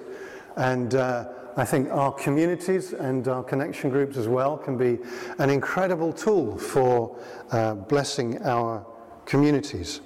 and 0.57 0.95
uh, 0.95 1.29
I 1.57 1.65
think 1.65 1.91
our 1.91 2.13
communities 2.13 2.93
and 2.93 3.27
our 3.29 3.43
connection 3.43 3.89
groups 3.89 4.19
as 4.19 4.29
well 4.29 4.59
can 4.59 4.77
be 4.77 4.99
an 5.39 5.49
incredible 5.49 6.13
tool 6.13 6.59
for 6.59 7.19
uh, 7.51 7.75
blessing 7.75 8.43
our 8.43 8.87
communities. 9.25 10.03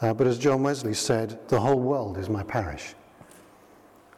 Uh, 0.00 0.14
but 0.14 0.26
as 0.26 0.38
John 0.38 0.62
Wesley 0.62 0.94
said, 0.94 1.38
the 1.48 1.60
whole 1.60 1.78
world 1.78 2.16
is 2.16 2.28
my 2.28 2.42
parish. 2.42 2.94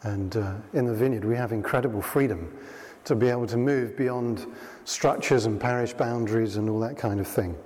And 0.02 0.36
uh, 0.36 0.54
in 0.72 0.86
the 0.86 0.94
vineyard, 0.94 1.24
we 1.24 1.36
have 1.36 1.52
incredible 1.52 2.02
freedom 2.02 2.56
to 3.04 3.14
be 3.14 3.28
able 3.28 3.46
to 3.48 3.56
move 3.56 3.96
beyond 3.96 4.46
structures 4.84 5.46
and 5.46 5.60
parish 5.60 5.92
boundaries 5.92 6.56
and 6.56 6.68
all 6.68 6.80
that 6.80 6.96
kind 6.96 7.20
of 7.20 7.26
thing. 7.26 7.56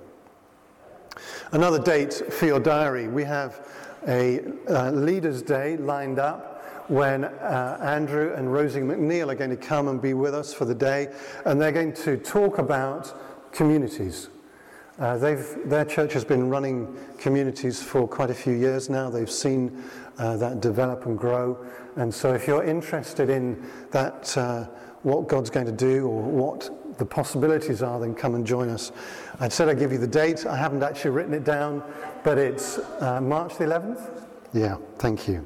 Another 1.51 1.79
date 1.79 2.13
for 2.13 2.45
your 2.45 2.59
diary, 2.59 3.07
we 3.07 3.23
have 3.23 3.67
a 4.07 4.41
uh, 4.69 4.91
Leaders' 4.91 5.41
Day 5.41 5.77
lined 5.77 6.19
up 6.19 6.63
when 6.89 7.25
uh, 7.25 7.77
Andrew 7.81 8.33
and 8.33 8.51
Rosie 8.51 8.79
McNeil 8.79 9.31
are 9.31 9.35
going 9.35 9.49
to 9.49 9.57
come 9.57 9.87
and 9.87 10.01
be 10.01 10.13
with 10.13 10.33
us 10.33 10.53
for 10.53 10.65
the 10.65 10.75
day, 10.75 11.09
and 11.45 11.61
they're 11.61 11.71
going 11.71 11.93
to 11.93 12.17
talk 12.17 12.57
about 12.59 13.13
communities. 13.51 14.29
Uh, 14.99 15.17
their 15.17 15.85
church 15.85 16.13
has 16.13 16.25
been 16.25 16.49
running 16.49 16.97
communities 17.19 17.83
for 17.83 18.07
quite 18.07 18.31
a 18.31 18.33
few 18.33 18.53
years 18.53 18.89
now. 18.89 19.09
They've 19.09 19.29
seen 19.29 19.83
uh, 20.17 20.37
that 20.37 20.59
develop 20.59 21.05
and 21.05 21.17
grow. 21.17 21.63
And 21.97 22.13
so, 22.13 22.33
if 22.33 22.47
you're 22.47 22.63
interested 22.63 23.29
in 23.29 23.63
that, 23.91 24.35
uh, 24.37 24.65
what 25.03 25.27
God's 25.27 25.51
going 25.51 25.67
to 25.67 25.71
do 25.71 26.07
or 26.07 26.21
what 26.21 26.97
the 26.97 27.05
possibilities 27.05 27.83
are, 27.83 27.99
then 27.99 28.15
come 28.15 28.33
and 28.33 28.45
join 28.45 28.69
us. 28.69 28.91
I'd 29.39 29.53
said 29.53 29.69
I'd 29.69 29.77
give 29.77 29.91
you 29.91 29.99
the 29.99 30.07
date. 30.07 30.47
I 30.47 30.57
haven't 30.57 30.81
actually 30.81 31.11
written 31.11 31.33
it 31.33 31.43
down, 31.43 31.83
but 32.23 32.39
it's 32.39 32.79
uh, 32.99 33.21
March 33.21 33.57
the 33.57 33.65
11th. 33.65 34.23
Yeah, 34.53 34.77
thank 34.97 35.27
you. 35.27 35.45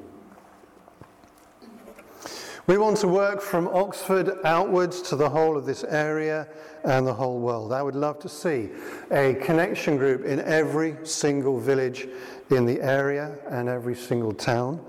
We 2.72 2.78
want 2.78 2.96
to 3.00 3.10
work 3.10 3.42
from 3.42 3.68
Oxford 3.68 4.38
outwards 4.46 5.02
to 5.10 5.18
the 5.18 5.30
whole 5.30 5.58
of 5.58 5.66
this 5.66 5.84
area 5.84 6.48
and 6.86 7.06
the 7.06 7.14
whole 7.14 7.38
world. 7.38 7.74
I 7.74 7.84
would 7.84 7.98
love 7.98 8.18
to 8.20 8.30
see 8.30 8.70
a 9.12 9.34
connection 9.34 9.98
group 9.98 10.24
in 10.24 10.40
every 10.40 10.96
single 11.04 11.60
village 11.60 12.08
in 12.50 12.66
the 12.66 12.82
area 12.82 13.38
and 13.50 13.68
every 13.68 13.94
single 13.94 14.32
town. 14.32 14.80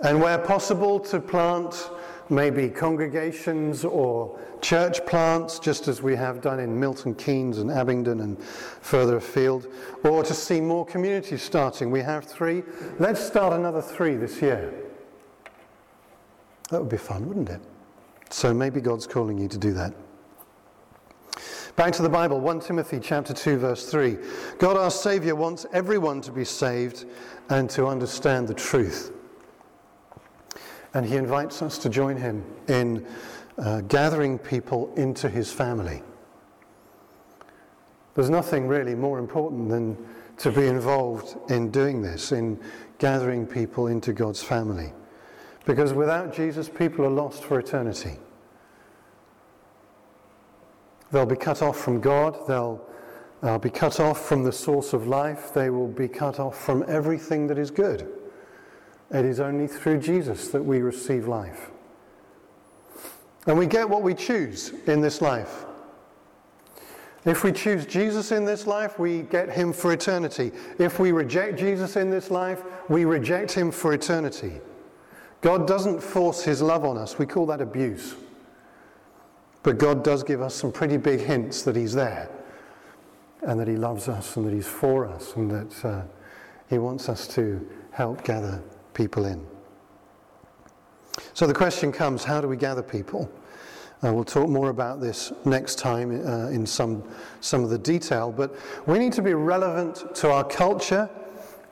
And 0.00 0.22
where 0.22 0.38
possible, 0.38 0.98
to 1.00 1.20
plant 1.20 1.90
maybe 2.30 2.70
congregations 2.70 3.84
or 3.84 4.40
church 4.62 5.04
plants, 5.04 5.58
just 5.58 5.88
as 5.88 6.00
we 6.00 6.16
have 6.16 6.40
done 6.40 6.60
in 6.60 6.80
Milton 6.80 7.14
Keynes 7.14 7.58
and 7.58 7.70
Abingdon 7.70 8.20
and 8.20 8.42
further 8.42 9.16
afield, 9.18 9.66
or 10.02 10.24
to 10.24 10.32
see 10.32 10.62
more 10.62 10.86
communities 10.86 11.42
starting. 11.42 11.90
We 11.90 12.00
have 12.00 12.24
three. 12.24 12.62
Let's 12.98 13.22
start 13.22 13.52
another 13.52 13.82
three 13.82 14.16
this 14.16 14.40
year. 14.40 14.85
That 16.70 16.80
would 16.80 16.90
be 16.90 16.96
fun, 16.96 17.26
wouldn't 17.28 17.48
it? 17.48 17.60
So 18.30 18.52
maybe 18.52 18.80
God's 18.80 19.06
calling 19.06 19.38
you 19.38 19.48
to 19.48 19.58
do 19.58 19.72
that. 19.74 19.94
Back 21.76 21.92
to 21.92 22.02
the 22.02 22.08
Bible, 22.08 22.40
1 22.40 22.60
Timothy 22.60 22.98
chapter 23.00 23.34
2 23.34 23.58
verse 23.58 23.90
3. 23.90 24.16
God 24.58 24.78
our 24.78 24.90
savior 24.90 25.34
wants 25.34 25.66
everyone 25.74 26.22
to 26.22 26.32
be 26.32 26.44
saved 26.44 27.04
and 27.50 27.68
to 27.70 27.86
understand 27.86 28.48
the 28.48 28.54
truth. 28.54 29.12
And 30.94 31.04
he 31.04 31.16
invites 31.16 31.60
us 31.60 31.76
to 31.78 31.90
join 31.90 32.16
him 32.16 32.42
in 32.68 33.06
uh, 33.58 33.82
gathering 33.82 34.38
people 34.38 34.92
into 34.96 35.28
his 35.28 35.52
family. 35.52 36.02
There's 38.14 38.30
nothing 38.30 38.66
really 38.66 38.94
more 38.94 39.18
important 39.18 39.68
than 39.68 39.98
to 40.38 40.50
be 40.50 40.66
involved 40.66 41.36
in 41.50 41.70
doing 41.70 42.00
this, 42.00 42.32
in 42.32 42.58
gathering 42.98 43.46
people 43.46 43.88
into 43.88 44.14
God's 44.14 44.42
family. 44.42 44.94
Because 45.66 45.92
without 45.92 46.32
Jesus, 46.32 46.68
people 46.70 47.04
are 47.04 47.10
lost 47.10 47.44
for 47.44 47.58
eternity. 47.58 48.18
They'll 51.10 51.26
be 51.26 51.36
cut 51.36 51.60
off 51.60 51.78
from 51.78 52.00
God, 52.00 52.46
they'll 52.48 52.80
uh, 53.42 53.58
be 53.58 53.70
cut 53.70 54.00
off 54.00 54.24
from 54.26 54.44
the 54.44 54.52
source 54.52 54.92
of 54.92 55.06
life, 55.06 55.52
they 55.52 55.70
will 55.70 55.88
be 55.88 56.08
cut 56.08 56.40
off 56.40 56.58
from 56.58 56.84
everything 56.88 57.46
that 57.48 57.58
is 57.58 57.70
good. 57.70 58.08
It 59.10 59.24
is 59.24 59.38
only 59.40 59.66
through 59.66 59.98
Jesus 59.98 60.48
that 60.48 60.64
we 60.64 60.80
receive 60.80 61.28
life. 61.28 61.70
And 63.46 63.58
we 63.58 63.66
get 63.66 63.88
what 63.88 64.02
we 64.02 64.14
choose 64.14 64.72
in 64.86 65.00
this 65.00 65.20
life. 65.20 65.64
If 67.24 67.42
we 67.42 67.50
choose 67.50 67.86
Jesus 67.86 68.30
in 68.30 68.44
this 68.44 68.68
life, 68.68 69.00
we 69.00 69.22
get 69.22 69.50
him 69.50 69.72
for 69.72 69.92
eternity. 69.92 70.52
If 70.78 71.00
we 71.00 71.10
reject 71.10 71.58
Jesus 71.58 71.96
in 71.96 72.08
this 72.08 72.30
life, 72.30 72.62
we 72.88 73.04
reject 73.04 73.52
him 73.52 73.72
for 73.72 73.92
eternity. 73.94 74.60
God 75.40 75.66
doesn't 75.66 76.02
force 76.02 76.42
his 76.42 76.62
love 76.62 76.84
on 76.84 76.96
us. 76.96 77.18
We 77.18 77.26
call 77.26 77.46
that 77.46 77.60
abuse. 77.60 78.16
But 79.62 79.78
God 79.78 80.04
does 80.04 80.22
give 80.22 80.42
us 80.42 80.54
some 80.54 80.70
pretty 80.70 80.96
big 80.96 81.20
hints 81.20 81.62
that 81.62 81.74
he's 81.74 81.92
there 81.92 82.30
and 83.42 83.58
that 83.58 83.68
he 83.68 83.76
loves 83.76 84.08
us 84.08 84.36
and 84.36 84.46
that 84.46 84.52
he's 84.52 84.66
for 84.66 85.06
us 85.06 85.34
and 85.34 85.50
that 85.50 85.84
uh, 85.84 86.02
he 86.68 86.78
wants 86.78 87.08
us 87.08 87.26
to 87.28 87.68
help 87.90 88.22
gather 88.24 88.62
people 88.94 89.24
in. 89.24 89.44
So 91.34 91.46
the 91.46 91.54
question 91.54 91.92
comes 91.92 92.24
how 92.24 92.40
do 92.40 92.48
we 92.48 92.56
gather 92.56 92.82
people? 92.82 93.30
Uh, 94.04 94.12
we'll 94.12 94.24
talk 94.24 94.48
more 94.48 94.68
about 94.68 95.00
this 95.00 95.32
next 95.44 95.78
time 95.78 96.10
uh, 96.10 96.48
in 96.48 96.66
some, 96.66 97.02
some 97.40 97.64
of 97.64 97.70
the 97.70 97.78
detail, 97.78 98.30
but 98.30 98.54
we 98.86 98.98
need 98.98 99.12
to 99.14 99.22
be 99.22 99.34
relevant 99.34 100.14
to 100.14 100.30
our 100.30 100.44
culture 100.44 101.08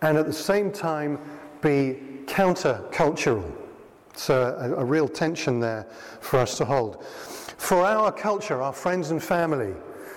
and 0.02 0.16
at 0.16 0.26
the 0.26 0.33
same 0.33 0.73
time 0.73 1.18
be 1.61 2.13
counter-cultural. 2.26 3.52
So 4.16 4.57
a, 4.59 4.83
a 4.83 4.85
real 4.85 5.09
tension 5.09 5.61
there 5.61 5.87
for 6.21 6.38
us 6.38 6.57
to 6.59 6.64
hold. 6.64 7.04
For 7.04 7.85
our 7.85 8.12
culture, 8.12 8.62
our 8.62 8.73
friends 8.73 9.11
and 9.11 9.23
family, 9.23 9.75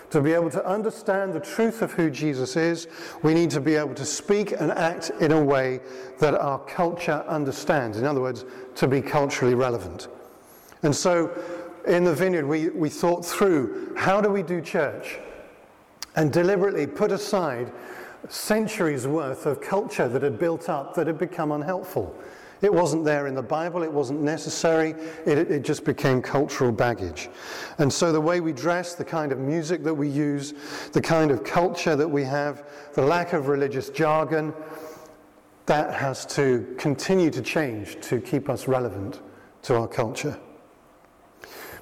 to 0.10 0.22
be 0.22 0.34
able 0.34 0.50
to 0.52 0.66
understand 0.66 1.34
the 1.34 1.40
truth 1.40 1.82
of 1.82 1.92
who 1.92 2.10
Jesus 2.10 2.56
is, 2.56 2.88
we 3.24 3.34
need 3.34 3.50
to 3.52 3.60
be 3.60 3.76
able 3.76 3.94
to 3.96 4.06
speak 4.06 4.52
and 4.52 4.72
act 4.72 5.12
in 5.20 5.32
a 5.32 5.44
way 5.44 5.82
that 6.20 6.34
our 6.34 6.60
culture 6.60 7.26
understands. 7.28 7.98
In 7.98 8.06
other 8.06 8.22
words, 8.22 8.46
to 8.76 8.88
be 8.88 9.02
culturally 9.02 9.56
relevant. 9.56 10.08
And 10.84 10.96
so 10.96 11.32
in 11.86 12.04
the 12.04 12.14
vineyard, 12.14 12.46
we, 12.46 12.70
we 12.70 12.90
thought 12.90 13.26
through 13.26 13.96
how 13.98 14.22
do 14.22 14.30
we 14.30 14.44
do 14.44 14.62
church 14.62 15.18
and 16.16 16.32
deliberately 16.32 16.88
put 16.88 17.12
aside 17.12 17.72
centuries 18.30 19.08
worth 19.08 19.46
of 19.46 19.62
culture 19.62 20.08
that 20.08 20.22
had 20.22 20.40
built 20.40 20.70
up 20.70 20.94
that 20.96 21.08
had 21.08 21.18
become 21.18 21.52
unhelpful. 21.52 22.16
It 22.62 22.74
wasn't 22.74 23.06
there 23.06 23.28
in 23.28 23.36
the 23.36 23.44
Bible, 23.44 23.84
it 23.84 23.92
wasn't 23.92 24.22
necessary, 24.22 24.96
it, 25.26 25.52
it, 25.52 25.62
just 25.62 25.86
became 25.86 26.24
cultural 26.24 26.72
baggage. 26.72 27.30
And 27.78 27.92
so 27.92 28.12
the 28.12 28.20
way 28.20 28.40
we 28.40 28.52
dress, 28.52 28.96
the 28.96 29.06
kind 29.06 29.32
of 29.32 29.38
music 29.38 29.84
that 29.84 29.94
we 29.94 30.10
use, 30.10 30.56
the 30.92 31.02
kind 31.02 31.30
of 31.30 31.44
culture 31.44 31.96
that 31.96 32.08
we 32.08 32.24
have, 32.24 32.64
the 32.94 33.04
lack 33.04 33.34
of 33.34 33.48
religious 33.48 33.90
jargon, 33.90 34.54
that 35.68 35.94
has 35.94 36.26
to 36.26 36.76
continue 36.80 37.30
to 37.30 37.42
change 37.42 38.00
to 38.02 38.20
keep 38.20 38.50
us 38.50 38.68
relevant 38.68 39.22
to 39.62 39.76
our 39.76 39.88
culture. 39.88 40.40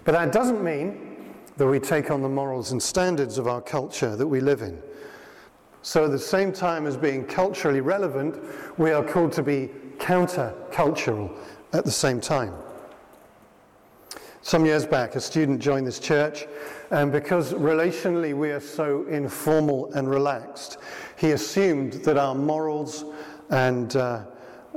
But 0.04 0.12
that 0.12 0.34
doesn't 0.34 0.64
mean 0.64 1.34
that 1.58 1.68
we 1.68 1.80
take 1.80 2.12
on 2.12 2.22
the 2.22 2.30
morals 2.30 2.72
and 2.72 2.84
standards 2.84 3.38
of 3.38 3.48
our 3.48 3.62
culture 3.62 4.16
that 4.16 4.28
we 4.28 4.42
live 4.42 4.62
in. 4.62 4.82
So, 5.86 6.06
at 6.06 6.10
the 6.10 6.18
same 6.18 6.52
time 6.52 6.88
as 6.88 6.98
being 6.98 7.24
culturally 7.26 7.80
relevant, 7.80 8.42
we 8.80 8.92
are 8.92 9.04
called 9.04 9.32
to 9.34 9.44
be 9.44 9.70
counter-cultural 10.00 11.32
at 11.74 11.86
the 11.86 11.92
same 11.92 12.20
time. 12.20 12.56
Some 14.42 14.66
years 14.66 14.88
back, 14.88 15.16
a 15.16 15.22
student 15.22 15.62
joined 15.62 15.86
this 15.86 16.00
church, 16.00 16.48
and 16.90 17.12
because 17.12 17.54
relationally 17.54 18.34
we 18.34 18.50
are 18.50 18.60
so 18.60 19.06
informal 19.10 19.94
and 19.94 20.10
relaxed, 20.10 20.80
he 21.20 21.34
assumed 21.34 21.94
that 22.04 22.18
our 22.18 22.34
morals 22.34 23.06
and 23.52 23.96
uh, 23.96 24.24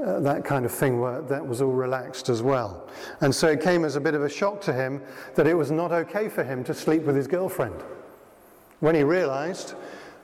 uh, 0.05 0.21
that 0.21 0.45
kind 0.45 0.67
of 0.67 0.73
thing 0.73 1.00
were, 1.00 1.23
that 1.23 1.45
was 1.45 1.62
all 1.62 1.73
relaxed 1.73 2.29
as 2.29 2.43
well. 2.43 2.87
And 3.23 3.35
so 3.35 3.49
it 3.49 3.62
came 3.62 3.87
as 3.87 3.97
a 3.97 4.00
bit 4.00 4.12
of 4.12 4.23
a 4.23 4.29
shock 4.29 4.61
to 4.61 4.75
him 4.75 5.00
that 5.37 5.47
it 5.47 5.55
was 5.55 5.71
not 5.71 5.91
okay 5.91 6.29
for 6.29 6.45
him 6.45 6.65
to 6.65 6.75
sleep 6.75 7.05
with 7.05 7.17
his 7.17 7.27
girlfriend. 7.27 7.83
When 8.81 8.95
he 8.95 9.05
realized 9.05 9.75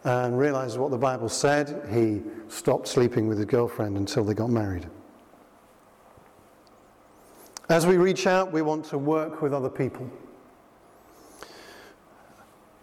and 0.04 0.38
realized 0.38 0.78
what 0.78 0.90
the 0.90 0.98
Bible 0.98 1.28
said, 1.28 1.88
he 1.90 2.22
stopped 2.48 2.86
sleeping 2.86 3.26
with 3.26 3.38
his 3.38 3.46
girlfriend 3.46 3.96
until 3.96 4.22
they 4.22 4.34
got 4.34 4.50
married. 4.50 4.86
As 7.70 7.86
we 7.86 7.96
reach 7.96 8.26
out, 8.26 8.52
we 8.52 8.60
want 8.60 8.84
to 8.86 8.98
work 8.98 9.40
with 9.40 9.54
other 9.54 9.70
people. 9.70 10.08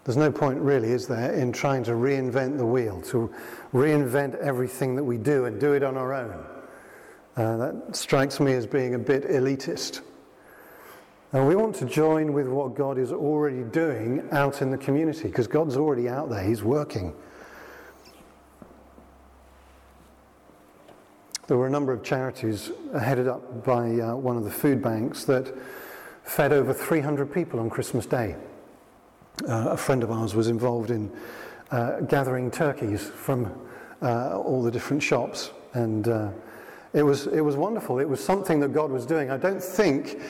There's 0.04 0.18
no 0.18 0.32
point, 0.32 0.60
really, 0.60 0.90
is 0.90 1.08
there, 1.08 1.32
in 1.34 1.52
trying 1.52 1.84
to 1.84 1.92
reinvent 1.92 2.58
the 2.58 2.66
wheel, 2.66 3.02
to 3.04 3.32
reinvent 3.72 4.36
everything 4.38 4.96
that 4.96 5.04
we 5.04 5.18
do 5.18 5.46
and 5.46 5.60
do 5.60 5.74
it 5.74 5.84
on 5.84 5.96
our 5.96 6.14
own. 6.14 6.44
Uh, 7.38 7.58
that 7.58 7.96
strikes 7.96 8.40
me 8.40 8.54
as 8.54 8.66
being 8.66 8.96
a 8.96 9.00
bit 9.00 9.30
elitist. 9.30 10.02
And 11.34 11.48
we 11.48 11.56
want 11.56 11.76
to 11.76 11.86
join 11.86 12.34
with 12.34 12.48
what 12.48 12.76
God 12.76 12.98
is 12.98 13.14
already 13.14 13.64
doing 13.64 14.28
out 14.32 14.62
in 14.62 14.70
the 14.70 14.78
community, 14.78 15.30
because 15.30 15.48
God's 15.48 15.78
already 15.78 16.10
out 16.10 16.30
there, 16.30 16.44
He's 16.44 16.62
working. 16.62 17.14
There 21.48 21.58
were 21.58 21.68
a 21.68 21.72
number 21.72 21.94
of 21.94 22.04
charities 22.04 22.72
headed 23.00 23.28
up 23.28 23.64
by 23.64 24.00
uh, 24.00 24.16
one 24.16 24.36
of 24.36 24.44
the 24.44 24.52
food 24.52 24.82
banks 24.82 25.24
that 25.26 25.54
fed 26.24 26.52
over 26.52 26.74
300 26.74 27.34
people 27.34 27.60
on 27.60 27.70
Christmas 27.70 28.06
Day. 28.06 28.36
Uh, 29.48 29.70
a 29.70 29.78
friend 29.78 30.04
of 30.04 30.12
ours 30.12 30.36
was 30.36 30.50
involved 30.50 30.92
in 30.92 31.12
uh, 31.72 32.02
gathering 32.02 32.52
turkeys 32.52 33.10
from 33.10 33.52
uh, 34.02 34.38
all 34.38 34.62
the 34.62 34.72
different 34.72 35.02
shops, 35.02 35.52
and 35.74 36.10
uh, 36.10 36.30
it 36.94 37.04
was 37.04 37.28
it 37.28 37.42
was 37.42 37.56
wonderful. 37.56 38.00
It 38.00 38.10
was 38.10 38.22
something 38.22 38.60
that 38.60 38.74
God 38.74 38.92
was 38.92 39.06
doing. 39.06 39.32
I 39.32 39.38
don't 39.38 39.64
think 39.64 40.20
uh, 40.20 40.24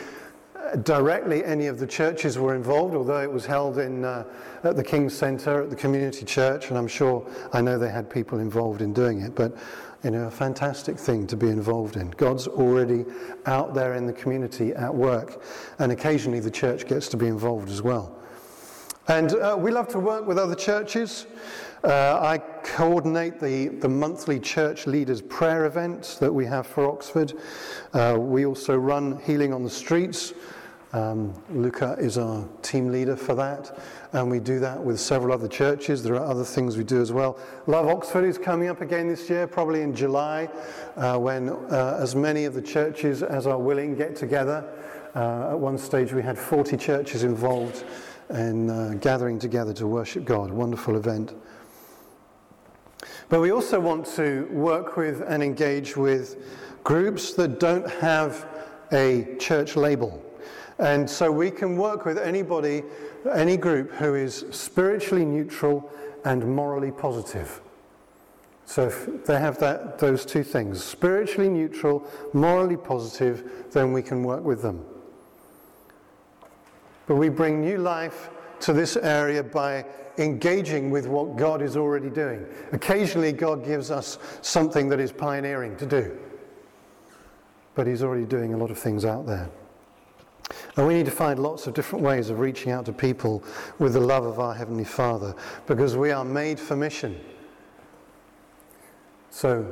directly 0.84 1.44
any 1.44 1.68
of 1.68 1.80
the 1.80 1.88
churches 1.88 2.38
were 2.38 2.56
involved, 2.56 2.96
although 2.96 3.22
it 3.22 3.32
was 3.32 3.46
held 3.46 3.78
in 3.78 4.06
uh, 4.06 4.25
at 4.63 4.75
the 4.75 4.84
King's 4.84 5.13
Centre 5.13 5.63
at 5.63 5.70
the 5.70 5.75
community 5.75 6.25
church, 6.25 6.70
and 6.70 6.78
I'm 6.78 6.88
sure 6.88 7.28
I 7.54 7.62
know 7.62 7.78
they 7.78 7.90
had 7.90 8.10
people 8.10 8.40
involved 8.40 8.82
in 8.82 8.94
doing 8.94 9.22
it, 9.22 9.36
but. 9.36 9.56
You 10.04 10.10
know, 10.10 10.25
a 10.25 10.32
fantastic 10.32 10.98
thing 10.98 11.28
to 11.28 11.38
be 11.38 11.50
involved 11.50 11.96
in. 11.96 12.10
God's 12.10 12.48
already 12.48 13.06
out 13.46 13.75
there 13.75 13.94
in 13.94 14.08
the 14.08 14.13
community 14.13 14.74
at 14.74 14.92
work, 14.92 15.44
and 15.78 15.92
occasionally 15.92 16.40
the 16.40 16.50
church 16.50 16.88
gets 16.88 17.08
to 17.10 17.18
be 17.18 17.28
involved 17.28 17.70
as 17.70 17.84
well. 17.84 18.18
And 19.08 19.34
uh, 19.34 19.56
we 19.60 19.70
love 19.70 19.88
to 19.90 20.00
work 20.00 20.25
with 20.25 20.40
other 20.40 20.56
churches. 20.56 21.28
Uh, 21.84 22.20
I 22.22 22.38
coordinate 22.63 23.40
the, 23.40 23.70
the 23.70 23.90
monthly 23.90 24.40
church 24.40 24.86
leaders' 24.86 25.22
prayer 25.22 25.66
event 25.66 26.18
that 26.20 26.32
we 26.32 26.46
have 26.46 26.68
for 26.68 26.88
Oxford. 26.88 27.34
Uh, 27.94 28.18
we 28.20 28.46
also 28.46 28.75
run 28.75 29.20
Healing 29.24 29.54
on 29.54 29.63
the 29.63 29.70
Streets. 29.70 30.34
Um, 30.93 31.33
Luca 31.50 31.95
is 32.00 32.17
our 32.17 32.45
team 32.62 32.91
leader 32.91 33.15
for 33.15 33.33
that, 33.36 33.79
and 34.12 34.29
we 34.29 34.39
do 34.39 34.60
that 34.60 34.83
with 34.83 35.00
several 35.00 35.33
other 35.33 35.48
churches. 35.48 36.03
There 36.03 36.15
are 36.15 36.25
other 36.25 36.43
things 36.43 36.75
we 36.75 36.83
do 36.83 37.01
as 37.01 37.13
well. 37.13 37.39
Love 37.65 37.88
Oxford 37.88 38.25
is 38.25 38.38
coming 38.38 38.67
up 38.67 38.81
again 38.81 39.07
this 39.07 39.29
year, 39.29 39.48
probably 39.48 39.83
in 39.83 39.95
July, 39.95 40.50
uh, 40.98 41.17
when 41.17 41.50
uh, 41.50 41.98
as 42.01 42.13
many 42.13 42.43
of 42.43 42.53
the 42.53 42.62
churches 42.62 43.24
as 43.24 43.48
are 43.48 43.57
willing 43.57 43.95
get 43.95 44.17
together. 44.17 44.67
Uh, 45.15 45.51
at 45.51 45.60
one 45.60 45.77
stage, 45.77 46.12
we 46.12 46.21
had 46.21 46.38
40 46.38 46.75
churches 46.75 47.24
involved 47.24 47.86
in 48.29 48.69
uh, 48.69 48.93
gathering 49.00 49.39
together 49.39 49.74
to 49.74 49.88
worship 49.88 50.25
God. 50.25 50.51
Wonderful 50.51 50.98
event. 50.98 51.33
But 53.29 53.39
we 53.39 53.51
also 53.51 53.79
want 53.79 54.05
to 54.17 54.48
work 54.51 54.98
with 54.98 55.21
and 55.21 55.41
engage 55.41 55.95
with 55.95 56.36
groups 56.83 57.33
that 57.36 57.62
don't 57.62 57.89
have 57.89 58.45
a 58.91 59.36
church 59.39 59.77
label. 59.77 60.21
And 60.81 61.07
so 61.07 61.31
we 61.31 61.51
can 61.51 61.77
work 61.77 62.05
with 62.05 62.17
anybody, 62.17 62.81
any 63.31 63.55
group 63.55 63.91
who 63.91 64.15
is 64.15 64.45
spiritually 64.50 65.23
neutral 65.23 65.91
and 66.25 66.55
morally 66.55 66.91
positive. 66.91 67.61
So 68.65 68.88
if 68.88 69.25
they 69.25 69.39
have 69.39 69.59
that, 69.59 70.00
those 70.00 70.25
two 70.25 70.43
things, 70.43 70.83
spiritually 70.83 71.50
neutral, 71.50 72.03
morally 72.33 72.77
positive, 72.77 73.67
then 73.71 73.93
we 73.93 74.01
can 74.01 74.23
work 74.23 74.43
with 74.43 74.63
them. 74.63 74.83
But 77.05 77.15
we 77.15 77.29
bring 77.29 77.61
new 77.61 77.77
life 77.77 78.31
to 78.61 78.73
this 78.73 78.97
area 78.97 79.43
by 79.43 79.85
engaging 80.17 80.89
with 80.89 81.05
what 81.05 81.35
God 81.35 81.61
is 81.61 81.77
already 81.77 82.09
doing. 82.09 82.43
Occasionally, 82.71 83.33
God 83.33 83.63
gives 83.63 83.91
us 83.91 84.17
something 84.41 84.89
that 84.89 85.00
is 85.00 85.11
pioneering 85.11 85.75
to 85.77 85.85
do, 85.85 86.17
but 87.75 87.85
He's 87.85 88.01
already 88.01 88.25
doing 88.25 88.53
a 88.55 88.57
lot 88.57 88.71
of 88.71 88.79
things 88.79 89.05
out 89.05 89.27
there. 89.27 89.50
And 90.77 90.87
we 90.87 90.94
need 90.94 91.05
to 91.05 91.11
find 91.11 91.40
lots 91.40 91.68
of 91.68 91.74
different 91.74 92.03
ways 92.03 92.29
of 92.29 92.40
reaching 92.40 92.72
out 92.72 92.85
to 92.85 92.94
people 92.94 93.44
with 93.79 93.94
the 93.94 94.00
love 94.00 94.25
of 94.25 94.40
our 94.40 94.53
Heavenly 94.53 94.85
Father 94.85 95.35
because 95.68 95.98
we 95.98 96.11
are 96.11 96.24
made 96.24 96.59
for 96.59 96.75
mission. 96.75 97.20
So 99.29 99.66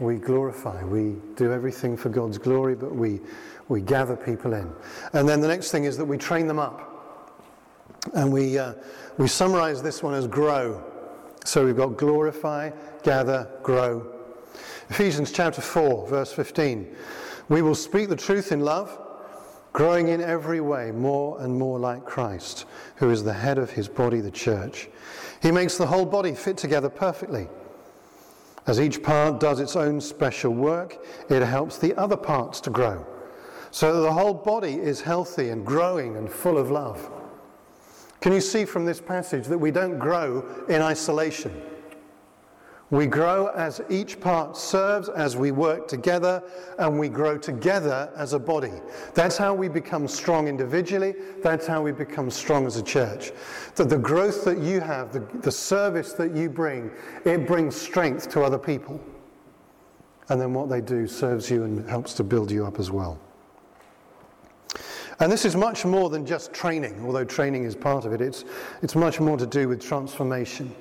we 0.00 0.16
glorify, 0.16 0.84
we 0.84 1.16
do 1.36 1.52
everything 1.52 1.96
for 1.96 2.08
God's 2.08 2.38
glory, 2.38 2.74
but 2.74 2.94
we, 2.94 3.20
we 3.68 3.80
gather 3.80 4.16
people 4.16 4.54
in. 4.54 4.72
And 5.12 5.28
then 5.28 5.40
the 5.40 5.48
next 5.48 5.70
thing 5.70 5.84
is 5.84 5.96
that 5.98 6.04
we 6.04 6.18
train 6.18 6.46
them 6.46 6.58
up. 6.58 6.90
And 8.12 8.32
we, 8.32 8.58
uh, 8.58 8.74
we 9.16 9.28
summarize 9.28 9.82
this 9.82 10.02
one 10.02 10.14
as 10.14 10.26
grow. 10.26 10.84
So 11.44 11.64
we've 11.64 11.76
got 11.76 11.96
glorify, 11.96 12.70
gather, 13.02 13.48
grow. 13.62 14.10
Ephesians 14.90 15.32
chapter 15.32 15.62
4, 15.62 16.08
verse 16.08 16.32
15. 16.32 16.94
We 17.48 17.62
will 17.62 17.74
speak 17.74 18.08
the 18.08 18.16
truth 18.16 18.52
in 18.52 18.60
love, 18.60 18.98
growing 19.74 20.08
in 20.08 20.22
every 20.22 20.60
way 20.60 20.92
more 20.92 21.42
and 21.42 21.58
more 21.58 21.78
like 21.80 22.06
Christ, 22.06 22.64
who 22.96 23.10
is 23.10 23.24
the 23.24 23.32
head 23.32 23.58
of 23.58 23.70
his 23.70 23.88
body, 23.88 24.20
the 24.20 24.30
church. 24.30 24.88
He 25.42 25.50
makes 25.50 25.76
the 25.76 25.86
whole 25.86 26.06
body 26.06 26.32
fit 26.32 26.56
together 26.56 26.88
perfectly. 26.88 27.48
As 28.66 28.80
each 28.80 29.02
part 29.02 29.40
does 29.40 29.58
its 29.60 29.74
own 29.74 30.00
special 30.00 30.54
work, 30.54 31.04
it 31.28 31.42
helps 31.42 31.76
the 31.76 31.92
other 31.96 32.16
parts 32.16 32.60
to 32.62 32.70
grow. 32.70 33.04
So 33.72 33.92
that 33.92 34.02
the 34.02 34.12
whole 34.12 34.32
body 34.32 34.74
is 34.74 35.00
healthy 35.00 35.48
and 35.50 35.66
growing 35.66 36.16
and 36.16 36.30
full 36.30 36.56
of 36.56 36.70
love. 36.70 37.10
Can 38.20 38.32
you 38.32 38.40
see 38.40 38.64
from 38.64 38.86
this 38.86 39.00
passage 39.00 39.48
that 39.48 39.58
we 39.58 39.72
don't 39.72 39.98
grow 39.98 40.64
in 40.68 40.82
isolation? 40.82 41.60
We 42.90 43.06
grow 43.06 43.46
as 43.48 43.80
each 43.88 44.20
part 44.20 44.56
serves, 44.56 45.08
as 45.08 45.36
we 45.36 45.52
work 45.52 45.88
together, 45.88 46.42
and 46.78 46.98
we 46.98 47.08
grow 47.08 47.38
together 47.38 48.12
as 48.14 48.34
a 48.34 48.38
body. 48.38 48.72
That's 49.14 49.36
how 49.38 49.54
we 49.54 49.68
become 49.68 50.06
strong 50.06 50.48
individually. 50.48 51.14
That's 51.42 51.66
how 51.66 51.82
we 51.82 51.92
become 51.92 52.30
strong 52.30 52.66
as 52.66 52.76
a 52.76 52.82
church. 52.82 53.32
That 53.76 53.88
the 53.88 53.98
growth 53.98 54.44
that 54.44 54.58
you 54.58 54.80
have, 54.80 55.12
the, 55.12 55.20
the 55.40 55.50
service 55.50 56.12
that 56.12 56.36
you 56.36 56.50
bring, 56.50 56.90
it 57.24 57.46
brings 57.46 57.74
strength 57.74 58.28
to 58.30 58.42
other 58.42 58.58
people. 58.58 59.00
And 60.28 60.40
then 60.40 60.52
what 60.52 60.68
they 60.68 60.80
do 60.80 61.06
serves 61.06 61.50
you 61.50 61.64
and 61.64 61.88
helps 61.88 62.14
to 62.14 62.24
build 62.24 62.50
you 62.50 62.66
up 62.66 62.78
as 62.78 62.90
well. 62.90 63.18
And 65.20 65.30
this 65.30 65.44
is 65.44 65.56
much 65.56 65.84
more 65.84 66.10
than 66.10 66.26
just 66.26 66.52
training, 66.52 67.04
although 67.04 67.24
training 67.24 67.64
is 67.64 67.76
part 67.76 68.04
of 68.04 68.12
it. 68.12 68.20
It's, 68.20 68.44
it's 68.82 68.94
much 68.94 69.20
more 69.20 69.36
to 69.36 69.46
do 69.46 69.68
with 69.68 69.80
transformation. 69.80 70.74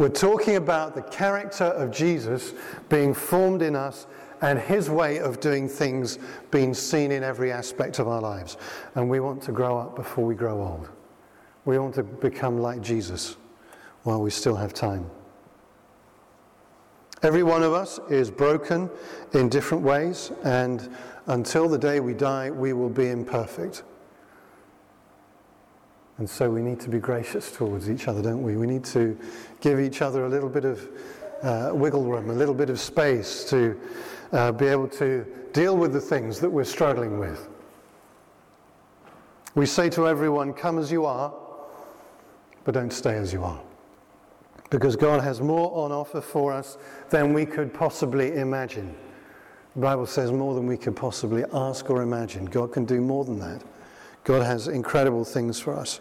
We're 0.00 0.08
talking 0.08 0.56
about 0.56 0.94
the 0.94 1.02
character 1.02 1.64
of 1.64 1.90
Jesus 1.90 2.54
being 2.88 3.12
formed 3.12 3.60
in 3.60 3.76
us 3.76 4.06
and 4.40 4.58
his 4.58 4.88
way 4.88 5.18
of 5.18 5.40
doing 5.40 5.68
things 5.68 6.18
being 6.50 6.72
seen 6.72 7.12
in 7.12 7.22
every 7.22 7.52
aspect 7.52 7.98
of 7.98 8.08
our 8.08 8.22
lives. 8.22 8.56
And 8.94 9.10
we 9.10 9.20
want 9.20 9.42
to 9.42 9.52
grow 9.52 9.76
up 9.76 9.96
before 9.96 10.24
we 10.24 10.34
grow 10.34 10.62
old. 10.62 10.88
We 11.66 11.78
want 11.78 11.94
to 11.96 12.02
become 12.02 12.56
like 12.56 12.80
Jesus 12.80 13.36
while 14.04 14.22
we 14.22 14.30
still 14.30 14.56
have 14.56 14.72
time. 14.72 15.04
Every 17.22 17.42
one 17.42 17.62
of 17.62 17.74
us 17.74 18.00
is 18.08 18.30
broken 18.30 18.88
in 19.34 19.50
different 19.50 19.84
ways, 19.84 20.32
and 20.44 20.88
until 21.26 21.68
the 21.68 21.76
day 21.76 22.00
we 22.00 22.14
die, 22.14 22.50
we 22.50 22.72
will 22.72 22.88
be 22.88 23.10
imperfect. 23.10 23.82
And 26.20 26.28
so 26.28 26.50
we 26.50 26.60
need 26.60 26.78
to 26.80 26.90
be 26.90 26.98
gracious 26.98 27.50
towards 27.50 27.88
each 27.88 28.06
other, 28.06 28.20
don't 28.20 28.42
we? 28.42 28.54
We 28.58 28.66
need 28.66 28.84
to 28.84 29.18
give 29.62 29.80
each 29.80 30.02
other 30.02 30.26
a 30.26 30.28
little 30.28 30.50
bit 30.50 30.66
of 30.66 30.86
uh, 31.42 31.70
wiggle 31.72 32.04
room, 32.04 32.28
a 32.28 32.34
little 32.34 32.52
bit 32.52 32.68
of 32.68 32.78
space 32.78 33.42
to 33.44 33.80
uh, 34.32 34.52
be 34.52 34.66
able 34.66 34.86
to 34.88 35.24
deal 35.54 35.78
with 35.78 35.94
the 35.94 36.00
things 36.00 36.38
that 36.40 36.50
we're 36.50 36.64
struggling 36.64 37.18
with. 37.18 37.48
We 39.54 39.64
say 39.64 39.88
to 39.88 40.06
everyone, 40.06 40.52
Come 40.52 40.78
as 40.78 40.92
you 40.92 41.06
are, 41.06 41.32
but 42.64 42.74
don't 42.74 42.92
stay 42.92 43.16
as 43.16 43.32
you 43.32 43.42
are. 43.42 43.60
Because 44.68 44.96
God 44.96 45.22
has 45.22 45.40
more 45.40 45.74
on 45.74 45.90
offer 45.90 46.20
for 46.20 46.52
us 46.52 46.76
than 47.08 47.32
we 47.32 47.46
could 47.46 47.72
possibly 47.72 48.34
imagine. 48.36 48.94
The 49.74 49.80
Bible 49.80 50.04
says 50.04 50.32
more 50.32 50.54
than 50.54 50.66
we 50.66 50.76
could 50.76 50.96
possibly 50.96 51.44
ask 51.54 51.88
or 51.88 52.02
imagine. 52.02 52.44
God 52.44 52.72
can 52.72 52.84
do 52.84 53.00
more 53.00 53.24
than 53.24 53.38
that. 53.38 53.62
God 54.24 54.42
has 54.42 54.68
incredible 54.68 55.24
things 55.24 55.58
for 55.58 55.74
us. 55.74 56.00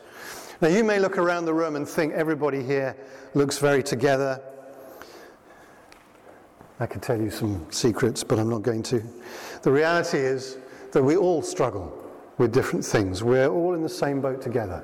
Now, 0.62 0.68
you 0.68 0.84
may 0.84 1.00
look 1.00 1.18
around 1.18 1.46
the 1.46 1.54
room 1.54 1.76
and 1.76 1.88
think 1.88 2.14
everybody 2.14 2.62
here 2.62 2.96
looks 3.34 3.58
very 3.60 3.82
together. 3.82 4.42
I 6.82 6.86
could 6.86 7.02
tell 7.02 7.20
you 7.20 7.30
some 7.30 7.66
secrets, 7.72 8.24
but 8.24 8.40
I'm 8.40 8.50
not 8.50 8.62
going 8.62 8.84
to. 8.84 9.04
The 9.62 9.72
reality 9.72 10.18
is 10.18 10.58
that 10.92 11.04
we 11.04 11.16
all 11.16 11.42
struggle 11.42 11.96
with 12.38 12.54
different 12.54 12.84
things. 12.84 13.24
We're 13.24 13.48
all 13.48 13.74
in 13.74 13.82
the 13.82 13.90
same 13.90 14.22
boat 14.22 14.42
together. 14.42 14.84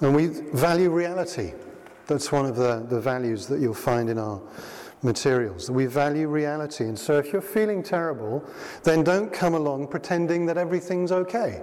And 0.00 0.14
we 0.14 0.26
value 0.26 0.90
reality. 0.90 1.52
That's 2.06 2.32
one 2.32 2.46
of 2.46 2.56
the, 2.56 2.84
the 2.88 3.00
values 3.00 3.46
that 3.46 3.60
you'll 3.60 3.74
find 3.74 4.10
in 4.10 4.18
our 4.18 4.40
materials. 5.02 5.70
We 5.70 5.86
value 5.86 6.28
reality. 6.28 6.84
And 6.84 6.98
so 6.98 7.18
if 7.18 7.32
you're 7.32 7.42
feeling 7.42 7.82
terrible, 7.82 8.44
then 8.84 9.02
don't 9.02 9.32
come 9.32 9.54
along 9.54 9.88
pretending 9.88 10.46
that 10.46 10.56
everything's 10.56 11.12
okay. 11.12 11.62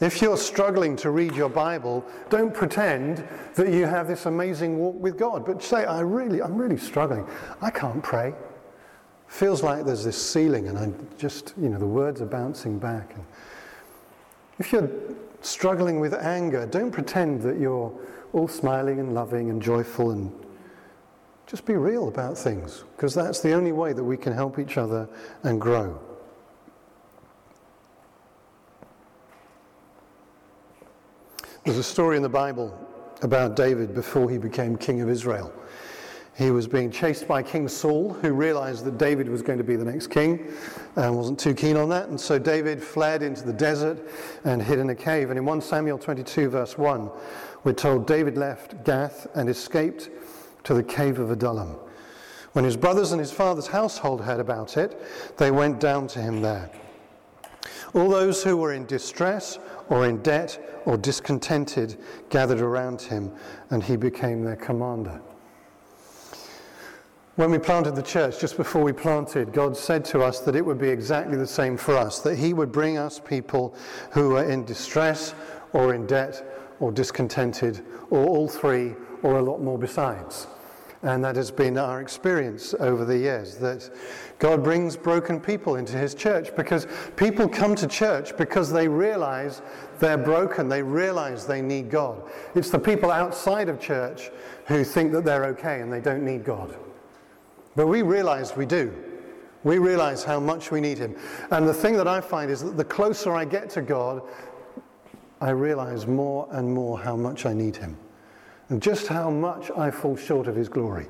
If 0.00 0.22
you're 0.22 0.36
struggling 0.36 0.94
to 0.96 1.10
read 1.10 1.34
your 1.34 1.48
Bible, 1.48 2.04
don't 2.30 2.54
pretend 2.54 3.26
that 3.54 3.72
you 3.72 3.84
have 3.84 4.06
this 4.06 4.26
amazing 4.26 4.78
walk 4.78 4.94
with 4.94 5.18
God, 5.18 5.44
but 5.44 5.60
say, 5.62 5.84
I 5.84 6.00
really, 6.00 6.40
I'm 6.40 6.56
really 6.56 6.76
struggling. 6.76 7.26
I 7.60 7.70
can't 7.70 8.02
pray. 8.02 8.32
Feels 9.26 9.62
like 9.62 9.84
there's 9.84 10.04
this 10.04 10.20
ceiling 10.20 10.68
and 10.68 10.78
I'm 10.78 11.08
just, 11.18 11.52
you 11.60 11.68
know, 11.68 11.78
the 11.78 11.86
words 11.86 12.20
are 12.20 12.26
bouncing 12.26 12.78
back. 12.78 13.12
And 13.14 13.24
if 14.60 14.72
you're 14.72 14.88
struggling 15.40 15.98
with 15.98 16.14
anger, 16.14 16.64
don't 16.64 16.92
pretend 16.92 17.42
that 17.42 17.58
you're 17.58 17.92
all 18.32 18.48
smiling 18.48 19.00
and 19.00 19.14
loving 19.14 19.50
and 19.50 19.60
joyful 19.60 20.12
and 20.12 20.32
just 21.48 21.64
be 21.64 21.74
real 21.74 22.08
about 22.08 22.36
things, 22.36 22.84
because 22.94 23.14
that's 23.14 23.40
the 23.40 23.54
only 23.54 23.72
way 23.72 23.94
that 23.94 24.04
we 24.04 24.18
can 24.18 24.34
help 24.34 24.58
each 24.58 24.76
other 24.76 25.08
and 25.44 25.58
grow. 25.58 25.98
There's 31.64 31.78
a 31.78 31.82
story 31.82 32.16
in 32.16 32.22
the 32.22 32.28
Bible 32.28 32.78
about 33.22 33.56
David 33.56 33.94
before 33.94 34.30
he 34.30 34.38
became 34.38 34.76
king 34.76 35.00
of 35.00 35.08
Israel. 35.08 35.52
He 36.36 36.50
was 36.50 36.68
being 36.68 36.90
chased 36.90 37.26
by 37.26 37.42
King 37.42 37.66
Saul, 37.66 38.12
who 38.12 38.32
realized 38.32 38.84
that 38.84 38.96
David 38.96 39.28
was 39.28 39.42
going 39.42 39.58
to 39.58 39.64
be 39.64 39.74
the 39.74 39.84
next 39.84 40.06
king 40.06 40.52
and 40.94 41.16
wasn't 41.16 41.40
too 41.40 41.52
keen 41.52 41.76
on 41.76 41.88
that. 41.88 42.10
And 42.10 42.20
so 42.20 42.38
David 42.38 42.80
fled 42.80 43.24
into 43.24 43.42
the 43.44 43.52
desert 43.52 43.98
and 44.44 44.62
hid 44.62 44.78
in 44.78 44.90
a 44.90 44.94
cave. 44.94 45.30
And 45.30 45.38
in 45.38 45.44
1 45.44 45.60
Samuel 45.62 45.98
22, 45.98 46.48
verse 46.50 46.78
1, 46.78 47.10
we're 47.64 47.72
told 47.72 48.06
David 48.06 48.36
left 48.38 48.84
Gath 48.84 49.26
and 49.34 49.48
escaped 49.48 50.10
to 50.64 50.74
the 50.74 50.82
cave 50.82 51.18
of 51.18 51.30
Adullam. 51.30 51.76
When 52.52 52.64
his 52.64 52.76
brothers 52.76 53.12
and 53.12 53.20
his 53.20 53.32
father's 53.32 53.68
household 53.68 54.22
heard 54.22 54.40
about 54.40 54.76
it, 54.76 55.00
they 55.36 55.50
went 55.50 55.80
down 55.80 56.06
to 56.08 56.20
him 56.20 56.42
there. 56.42 56.70
All 57.94 58.08
those 58.08 58.42
who 58.42 58.56
were 58.56 58.72
in 58.72 58.86
distress 58.86 59.58
or 59.88 60.06
in 60.06 60.22
debt 60.22 60.58
or 60.84 60.96
discontented 60.96 61.98
gathered 62.30 62.60
around 62.60 63.00
him, 63.00 63.32
and 63.70 63.82
he 63.82 63.96
became 63.96 64.42
their 64.42 64.56
commander. 64.56 65.20
When 67.38 67.52
we 67.52 67.58
planted 67.58 67.94
the 67.94 68.02
church, 68.02 68.40
just 68.40 68.56
before 68.56 68.82
we 68.82 68.92
planted, 68.92 69.52
God 69.52 69.76
said 69.76 70.04
to 70.06 70.22
us 70.22 70.40
that 70.40 70.56
it 70.56 70.66
would 70.66 70.80
be 70.80 70.88
exactly 70.88 71.36
the 71.36 71.46
same 71.46 71.76
for 71.76 71.96
us, 71.96 72.18
that 72.22 72.36
He 72.36 72.52
would 72.52 72.72
bring 72.72 72.98
us 72.98 73.20
people 73.20 73.76
who 74.10 74.34
are 74.34 74.50
in 74.50 74.64
distress 74.64 75.34
or 75.72 75.94
in 75.94 76.04
debt 76.04 76.47
or 76.80 76.92
discontented 76.92 77.84
or 78.10 78.26
all 78.26 78.48
three 78.48 78.94
or 79.22 79.38
a 79.38 79.42
lot 79.42 79.60
more 79.60 79.78
besides. 79.78 80.46
And 81.02 81.24
that 81.24 81.36
has 81.36 81.50
been 81.50 81.78
our 81.78 82.00
experience 82.00 82.74
over 82.80 83.04
the 83.04 83.16
years 83.16 83.56
that 83.58 83.88
God 84.40 84.64
brings 84.64 84.96
broken 84.96 85.40
people 85.40 85.76
into 85.76 85.96
his 85.96 86.12
church 86.12 86.54
because 86.56 86.88
people 87.14 87.48
come 87.48 87.76
to 87.76 87.86
church 87.86 88.36
because 88.36 88.72
they 88.72 88.88
realize 88.88 89.62
they're 90.00 90.18
broken, 90.18 90.68
they 90.68 90.82
realize 90.82 91.46
they 91.46 91.62
need 91.62 91.88
God. 91.88 92.22
It's 92.56 92.70
the 92.70 92.80
people 92.80 93.12
outside 93.12 93.68
of 93.68 93.80
church 93.80 94.30
who 94.66 94.82
think 94.82 95.12
that 95.12 95.24
they're 95.24 95.46
okay 95.46 95.80
and 95.80 95.92
they 95.92 96.00
don't 96.00 96.24
need 96.24 96.44
God. 96.44 96.74
But 97.76 97.86
we 97.86 98.02
realize 98.02 98.56
we 98.56 98.66
do. 98.66 98.92
We 99.64 99.78
realize 99.78 100.24
how 100.24 100.40
much 100.40 100.70
we 100.70 100.80
need 100.80 100.98
him. 100.98 101.16
And 101.50 101.66
the 101.66 101.74
thing 101.74 101.96
that 101.96 102.08
I 102.08 102.20
find 102.20 102.50
is 102.50 102.62
that 102.62 102.76
the 102.76 102.84
closer 102.84 103.34
I 103.34 103.44
get 103.44 103.70
to 103.70 103.82
God, 103.82 104.22
I 105.40 105.50
realize 105.50 106.06
more 106.06 106.48
and 106.50 106.72
more 106.72 106.98
how 106.98 107.16
much 107.16 107.46
I 107.46 107.52
need 107.52 107.76
him 107.76 107.96
and 108.68 108.82
just 108.82 109.06
how 109.06 109.30
much 109.30 109.70
I 109.76 109.90
fall 109.90 110.16
short 110.16 110.46
of 110.46 110.56
his 110.56 110.68
glory. 110.68 111.06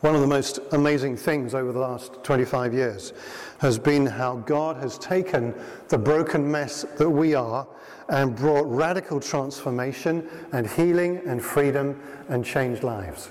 One 0.00 0.14
of 0.16 0.20
the 0.20 0.26
most 0.26 0.58
amazing 0.72 1.16
things 1.16 1.54
over 1.54 1.70
the 1.70 1.78
last 1.78 2.24
25 2.24 2.74
years 2.74 3.12
has 3.58 3.78
been 3.78 4.04
how 4.04 4.36
God 4.38 4.76
has 4.78 4.98
taken 4.98 5.54
the 5.88 5.98
broken 5.98 6.50
mess 6.50 6.82
that 6.98 7.08
we 7.08 7.34
are 7.34 7.66
and 8.08 8.34
brought 8.34 8.66
radical 8.66 9.20
transformation 9.20 10.28
and 10.52 10.66
healing 10.66 11.22
and 11.24 11.42
freedom 11.42 12.00
and 12.28 12.44
changed 12.44 12.82
lives. 12.82 13.30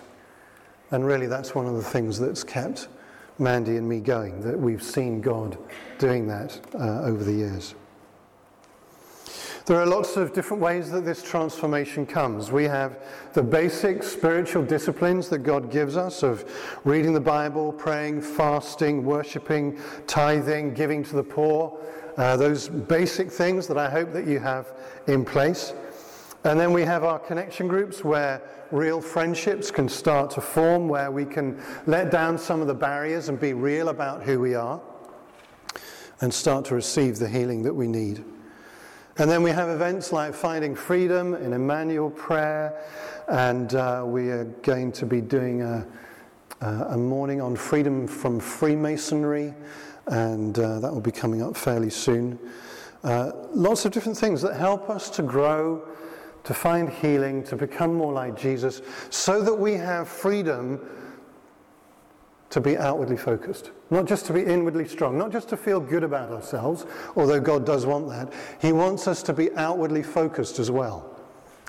And 0.91 1.05
really, 1.05 1.27
that's 1.27 1.53
one 1.53 1.67
of 1.67 1.75
the 1.75 1.83
things 1.83 2.17
that's 2.17 2.43
kept 2.43 2.87
Mandy 3.37 3.77
and 3.77 3.87
me 3.87 3.99
going, 3.99 4.41
that 4.41 4.57
we've 4.57 4.83
seen 4.83 5.19
God 5.19 5.57
doing 6.01 6.27
that 6.27 6.59
uh, 6.73 7.03
over 7.03 7.23
the 7.23 7.31
years. 7.31 7.75
There 9.67 9.79
are 9.79 9.85
lots 9.85 10.17
of 10.17 10.33
different 10.33 10.63
ways 10.63 10.89
that 10.89 11.05
this 11.05 11.21
transformation 11.21 12.07
comes. 12.07 12.51
We 12.51 12.63
have 12.63 12.97
the 13.33 13.43
basic 13.43 14.01
spiritual 14.01 14.63
disciplines 14.63 15.29
that 15.29 15.39
God 15.39 15.71
gives 15.71 15.95
us 15.95 16.23
of 16.23 16.43
reading 16.83 17.13
the 17.13 17.21
Bible, 17.21 17.71
praying, 17.71 18.21
fasting, 18.21 19.05
worshipping, 19.05 19.79
tithing, 20.07 20.73
giving 20.73 21.03
to 21.03 21.15
the 21.15 21.23
poor. 21.23 21.77
Uh, 22.17 22.35
those 22.35 22.67
basic 22.67 23.31
things 23.31 23.67
that 23.67 23.77
I 23.77 23.87
hope 23.87 24.11
that 24.13 24.25
you 24.25 24.39
have 24.39 24.73
in 25.05 25.23
place. 25.23 25.73
And 26.43 26.59
then 26.59 26.73
we 26.73 26.81
have 26.81 27.03
our 27.03 27.19
connection 27.19 27.67
groups 27.67 28.03
where 28.03 28.41
real 28.71 28.99
friendships 28.99 29.69
can 29.69 29.87
start 29.87 30.31
to 30.31 30.41
form, 30.41 30.87
where 30.87 31.11
we 31.11 31.25
can 31.25 31.61
let 31.85 32.09
down 32.09 32.39
some 32.39 32.59
of 32.59 32.67
the 32.67 32.73
barriers 32.73 33.29
and 33.29 33.39
be 33.39 33.53
real 33.53 33.89
about 33.89 34.23
who 34.23 34.39
we 34.39 34.55
are 34.55 34.81
and 36.21 36.33
start 36.33 36.65
to 36.65 36.75
receive 36.75 37.17
the 37.17 37.27
healing 37.27 37.63
that 37.63 37.73
we 37.73 37.87
need. 37.87 38.23
And 39.17 39.29
then 39.29 39.43
we 39.43 39.51
have 39.51 39.69
events 39.69 40.13
like 40.13 40.33
Finding 40.33 40.75
Freedom 40.75 41.33
in 41.33 41.51
Emmanuel 41.51 42.09
Prayer, 42.11 42.81
and 43.27 43.73
uh, 43.73 44.03
we 44.05 44.29
are 44.29 44.45
going 44.61 44.91
to 44.93 45.05
be 45.05 45.19
doing 45.19 45.61
a, 45.63 45.85
a, 46.61 46.97
morning 46.97 47.41
on 47.41 47.55
freedom 47.55 48.07
from 48.07 48.39
Freemasonry, 48.39 49.53
and 50.07 50.57
uh, 50.57 50.79
that 50.79 50.91
will 50.91 51.01
be 51.01 51.11
coming 51.11 51.41
up 51.41 51.57
fairly 51.57 51.89
soon. 51.89 52.39
Uh, 53.03 53.31
lots 53.53 53.85
of 53.85 53.91
different 53.91 54.17
things 54.17 54.41
that 54.41 54.55
help 54.55 54.89
us 54.89 55.09
to 55.09 55.23
grow, 55.23 55.87
to 56.43 56.53
find 56.53 56.89
healing, 56.89 57.43
to 57.43 57.55
become 57.55 57.93
more 57.93 58.13
like 58.13 58.37
Jesus, 58.37 58.81
so 59.09 59.41
that 59.43 59.53
we 59.53 59.73
have 59.73 60.07
freedom 60.07 60.79
to 62.51 62.61
be 62.61 62.77
outwardly 62.77 63.17
focused, 63.17 63.71
not 63.89 64.05
just 64.05 64.25
to 64.25 64.33
be 64.33 64.43
inwardly 64.43 64.87
strong, 64.87 65.17
not 65.17 65.31
just 65.31 65.49
to 65.49 65.57
feel 65.57 65.79
good 65.79 66.03
about 66.03 66.29
ourselves, 66.29 66.85
although 67.15 67.39
God 67.39 67.65
does 67.65 67.85
want 67.85 68.07
that. 68.09 68.31
He 68.61 68.71
wants 68.71 69.07
us 69.07 69.23
to 69.23 69.33
be 69.33 69.51
outwardly 69.55 70.03
focused 70.03 70.59
as 70.59 70.69
well. 70.69 71.07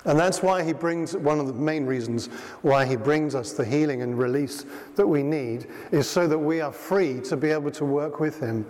And 0.05 0.19
that's 0.19 0.43
why 0.43 0.63
he 0.63 0.73
brings, 0.73 1.15
one 1.15 1.39
of 1.39 1.47
the 1.47 1.53
main 1.53 1.85
reasons 1.85 2.27
why 2.61 2.85
he 2.85 2.97
brings 2.97 3.35
us 3.35 3.53
the 3.53 3.63
healing 3.63 4.01
and 4.01 4.17
release 4.17 4.65
that 4.95 5.07
we 5.07 5.23
need 5.23 5.67
is 5.91 6.09
so 6.09 6.27
that 6.27 6.37
we 6.37 6.59
are 6.59 6.73
free 6.73 7.21
to 7.21 7.37
be 7.37 7.49
able 7.51 7.71
to 7.71 7.85
work 7.85 8.19
with 8.19 8.39
him 8.41 8.65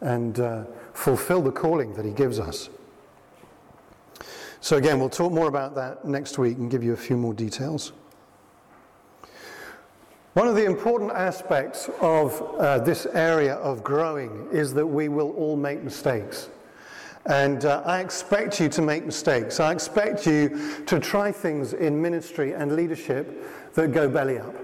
and 0.00 0.38
uh, 0.38 0.64
fulfill 0.92 1.42
the 1.42 1.50
calling 1.50 1.92
that 1.94 2.04
he 2.04 2.12
gives 2.12 2.38
us. 2.38 2.70
So, 4.60 4.76
again, 4.76 5.00
we'll 5.00 5.08
talk 5.08 5.32
more 5.32 5.48
about 5.48 5.74
that 5.74 6.04
next 6.04 6.38
week 6.38 6.56
and 6.58 6.70
give 6.70 6.84
you 6.84 6.92
a 6.92 6.96
few 6.96 7.16
more 7.16 7.34
details. 7.34 7.92
One 10.36 10.48
of 10.48 10.54
the 10.54 10.66
important 10.66 11.12
aspects 11.12 11.88
of 12.02 12.42
uh, 12.58 12.80
this 12.80 13.06
area 13.06 13.54
of 13.54 13.82
growing 13.82 14.48
is 14.52 14.74
that 14.74 14.86
we 14.86 15.08
will 15.08 15.30
all 15.30 15.56
make 15.56 15.82
mistakes. 15.82 16.50
And 17.24 17.64
uh, 17.64 17.80
I 17.86 18.00
expect 18.00 18.60
you 18.60 18.68
to 18.68 18.82
make 18.82 19.06
mistakes. 19.06 19.60
I 19.60 19.72
expect 19.72 20.26
you 20.26 20.84
to 20.84 21.00
try 21.00 21.32
things 21.32 21.72
in 21.72 22.02
ministry 22.02 22.52
and 22.52 22.76
leadership 22.76 23.72
that 23.72 23.92
go 23.92 24.10
belly 24.10 24.36
up. 24.36 24.54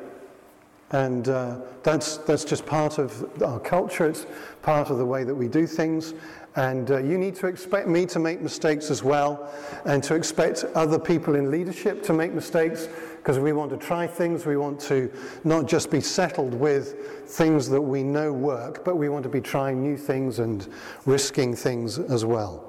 And 0.91 1.31
uh, 1.31 1.61
that's, 1.83 2.19
that's 2.19 2.45
just 2.45 2.67
part 2.67 2.99
of 2.99 3.43
our 3.43 3.59
culture, 3.59 4.07
it's 4.07 4.27
part 4.61 4.91
of 4.91 4.99
the 4.99 5.07
way 5.07 5.25
that 5.25 5.35
we 5.35 5.49
do 5.49 5.67
things. 5.67 6.13
And 6.55 6.91
uh, 6.91 6.99
you 6.99 7.17
need 7.17 7.35
to 7.37 7.47
expect 7.47 7.89
me 7.89 8.05
to 8.07 8.19
make 8.19 8.43
mistakes 8.43 8.91
as 8.91 9.03
well, 9.03 9.51
and 9.87 10.03
to 10.03 10.15
expect 10.15 10.67
other 10.75 10.99
people 10.99 11.35
in 11.35 11.51
leadership 11.51 12.03
to 12.03 12.13
make 12.13 12.35
mistakes 12.35 12.89
because 13.23 13.39
we 13.39 13.53
want 13.53 13.71
to 13.71 13.77
try 13.77 14.05
things. 14.05 14.47
We 14.47 14.57
want 14.57 14.81
to 14.81 15.09
not 15.45 15.69
just 15.69 15.93
be 15.93 16.01
settled 16.01 16.55
with 16.55 17.29
things 17.29 17.69
that 17.69 17.81
we 17.81 18.03
know 18.03 18.33
work, 18.33 18.85
but 18.85 18.97
we 18.97 19.09
want 19.09 19.23
to 19.23 19.29
be 19.29 19.41
trying 19.41 19.81
new 19.81 19.97
things 19.97 20.41
and 20.41 20.67
risking 21.07 21.55
things 21.55 22.01
as 22.01 22.25
well. 22.25 22.69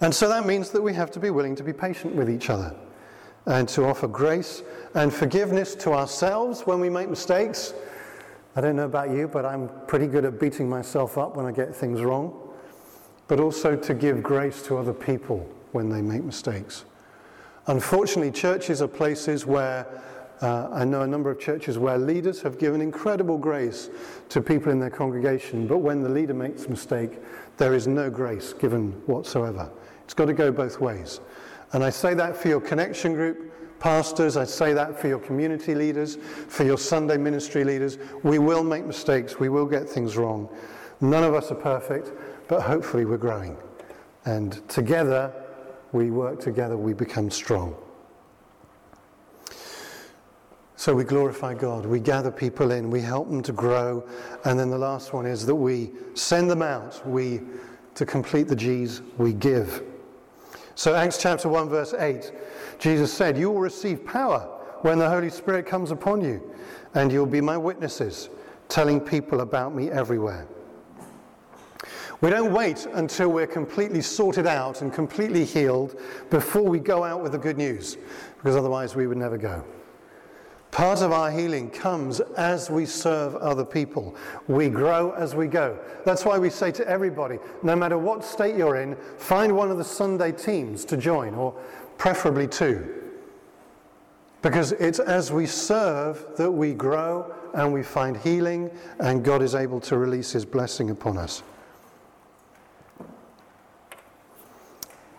And 0.00 0.12
so 0.12 0.28
that 0.28 0.44
means 0.44 0.70
that 0.70 0.82
we 0.82 0.92
have 0.94 1.12
to 1.12 1.20
be 1.20 1.30
willing 1.30 1.54
to 1.54 1.62
be 1.62 1.72
patient 1.72 2.16
with 2.16 2.28
each 2.28 2.50
other 2.50 2.74
and 3.46 3.68
to 3.68 3.84
offer 3.84 4.08
grace 4.08 4.64
and 4.94 5.14
forgiveness 5.14 5.76
to 5.76 5.92
ourselves 5.92 6.62
when 6.62 6.80
we 6.80 6.90
make 6.90 7.08
mistakes. 7.08 7.74
I 8.56 8.60
don't 8.60 8.74
know 8.74 8.86
about 8.86 9.10
you, 9.10 9.28
but 9.28 9.46
I'm 9.46 9.70
pretty 9.86 10.08
good 10.08 10.24
at 10.24 10.40
beating 10.40 10.68
myself 10.68 11.16
up 11.16 11.36
when 11.36 11.46
I 11.46 11.52
get 11.52 11.72
things 11.72 12.02
wrong. 12.02 12.36
But 13.28 13.38
also 13.38 13.76
to 13.76 13.94
give 13.94 14.20
grace 14.20 14.64
to 14.64 14.78
other 14.78 14.92
people 14.92 15.48
when 15.70 15.88
they 15.88 16.02
make 16.02 16.24
mistakes. 16.24 16.84
Unfortunately, 17.66 18.30
churches 18.30 18.82
are 18.82 18.88
places 18.88 19.46
where 19.46 19.86
uh, 20.40 20.68
I 20.72 20.84
know 20.84 21.02
a 21.02 21.06
number 21.06 21.30
of 21.30 21.38
churches 21.38 21.78
where 21.78 21.96
leaders 21.96 22.42
have 22.42 22.58
given 22.58 22.80
incredible 22.80 23.38
grace 23.38 23.90
to 24.30 24.42
people 24.42 24.72
in 24.72 24.80
their 24.80 24.90
congregation, 24.90 25.68
but 25.68 25.78
when 25.78 26.02
the 26.02 26.08
leader 26.08 26.34
makes 26.34 26.64
a 26.64 26.68
mistake, 26.68 27.20
there 27.58 27.74
is 27.74 27.86
no 27.86 28.10
grace 28.10 28.52
given 28.52 28.90
whatsoever. 29.06 29.70
It's 30.04 30.14
got 30.14 30.24
to 30.24 30.32
go 30.32 30.50
both 30.50 30.80
ways. 30.80 31.20
And 31.72 31.84
I 31.84 31.90
say 31.90 32.14
that 32.14 32.36
for 32.36 32.48
your 32.48 32.60
connection 32.60 33.14
group, 33.14 33.78
pastors, 33.78 34.36
I 34.36 34.44
say 34.44 34.72
that 34.72 35.00
for 35.00 35.08
your 35.08 35.18
community 35.20 35.74
leaders, 35.74 36.16
for 36.16 36.64
your 36.64 36.78
Sunday 36.78 37.16
ministry 37.16 37.64
leaders. 37.64 37.98
We 38.22 38.38
will 38.38 38.62
make 38.62 38.84
mistakes, 38.84 39.38
we 39.40 39.48
will 39.48 39.66
get 39.66 39.88
things 39.88 40.16
wrong. 40.16 40.48
None 41.00 41.24
of 41.24 41.34
us 41.34 41.50
are 41.50 41.56
perfect, 41.56 42.12
but 42.48 42.62
hopefully 42.62 43.04
we're 43.04 43.16
growing. 43.16 43.56
And 44.24 44.66
together, 44.68 45.32
we 45.92 46.10
work 46.10 46.40
together, 46.40 46.76
we 46.76 46.92
become 46.92 47.30
strong. 47.30 47.74
So 50.76 50.94
we 50.94 51.04
glorify 51.04 51.54
God, 51.54 51.86
we 51.86 52.00
gather 52.00 52.32
people 52.32 52.72
in, 52.72 52.90
we 52.90 53.00
help 53.00 53.28
them 53.28 53.42
to 53.42 53.52
grow, 53.52 54.04
and 54.44 54.58
then 54.58 54.68
the 54.68 54.78
last 54.78 55.12
one 55.12 55.26
is 55.26 55.46
that 55.46 55.54
we 55.54 55.92
send 56.14 56.50
them 56.50 56.60
out. 56.60 57.06
We, 57.06 57.40
to 57.94 58.06
complete 58.06 58.48
the 58.48 58.56
G's, 58.56 59.02
we 59.18 59.32
give. 59.32 59.82
So, 60.74 60.94
Acts 60.94 61.18
chapter 61.18 61.48
1, 61.48 61.68
verse 61.68 61.94
8, 61.94 62.32
Jesus 62.78 63.12
said, 63.12 63.36
You 63.36 63.50
will 63.50 63.60
receive 63.60 64.04
power 64.04 64.40
when 64.80 64.98
the 64.98 65.08
Holy 65.08 65.30
Spirit 65.30 65.66
comes 65.66 65.90
upon 65.90 66.22
you, 66.22 66.42
and 66.94 67.12
you'll 67.12 67.26
be 67.26 67.40
my 67.40 67.56
witnesses, 67.56 68.30
telling 68.68 68.98
people 68.98 69.42
about 69.42 69.74
me 69.74 69.90
everywhere. 69.90 70.48
We 72.22 72.30
don't 72.30 72.52
wait 72.52 72.86
until 72.92 73.30
we're 73.30 73.48
completely 73.48 74.00
sorted 74.00 74.46
out 74.46 74.80
and 74.80 74.92
completely 74.92 75.44
healed 75.44 76.00
before 76.30 76.62
we 76.62 76.78
go 76.78 77.02
out 77.02 77.20
with 77.20 77.32
the 77.32 77.38
good 77.38 77.58
news, 77.58 77.98
because 78.36 78.54
otherwise 78.54 78.94
we 78.94 79.08
would 79.08 79.18
never 79.18 79.36
go. 79.36 79.64
Part 80.70 81.02
of 81.02 81.10
our 81.10 81.32
healing 81.32 81.68
comes 81.68 82.20
as 82.20 82.70
we 82.70 82.86
serve 82.86 83.34
other 83.36 83.64
people. 83.64 84.14
We 84.46 84.68
grow 84.68 85.10
as 85.10 85.34
we 85.34 85.48
go. 85.48 85.76
That's 86.04 86.24
why 86.24 86.38
we 86.38 86.48
say 86.48 86.70
to 86.72 86.88
everybody 86.88 87.40
no 87.64 87.74
matter 87.74 87.98
what 87.98 88.24
state 88.24 88.54
you're 88.54 88.76
in, 88.76 88.94
find 89.18 89.56
one 89.56 89.72
of 89.72 89.78
the 89.78 89.84
Sunday 89.84 90.30
teams 90.30 90.84
to 90.86 90.96
join, 90.96 91.34
or 91.34 91.52
preferably 91.98 92.46
two. 92.46 93.02
Because 94.42 94.72
it's 94.72 95.00
as 95.00 95.32
we 95.32 95.46
serve 95.46 96.24
that 96.36 96.50
we 96.52 96.72
grow 96.72 97.34
and 97.54 97.72
we 97.72 97.82
find 97.82 98.16
healing, 98.16 98.70
and 99.00 99.24
God 99.24 99.42
is 99.42 99.56
able 99.56 99.80
to 99.80 99.98
release 99.98 100.30
His 100.30 100.44
blessing 100.44 100.88
upon 100.90 101.18
us. 101.18 101.42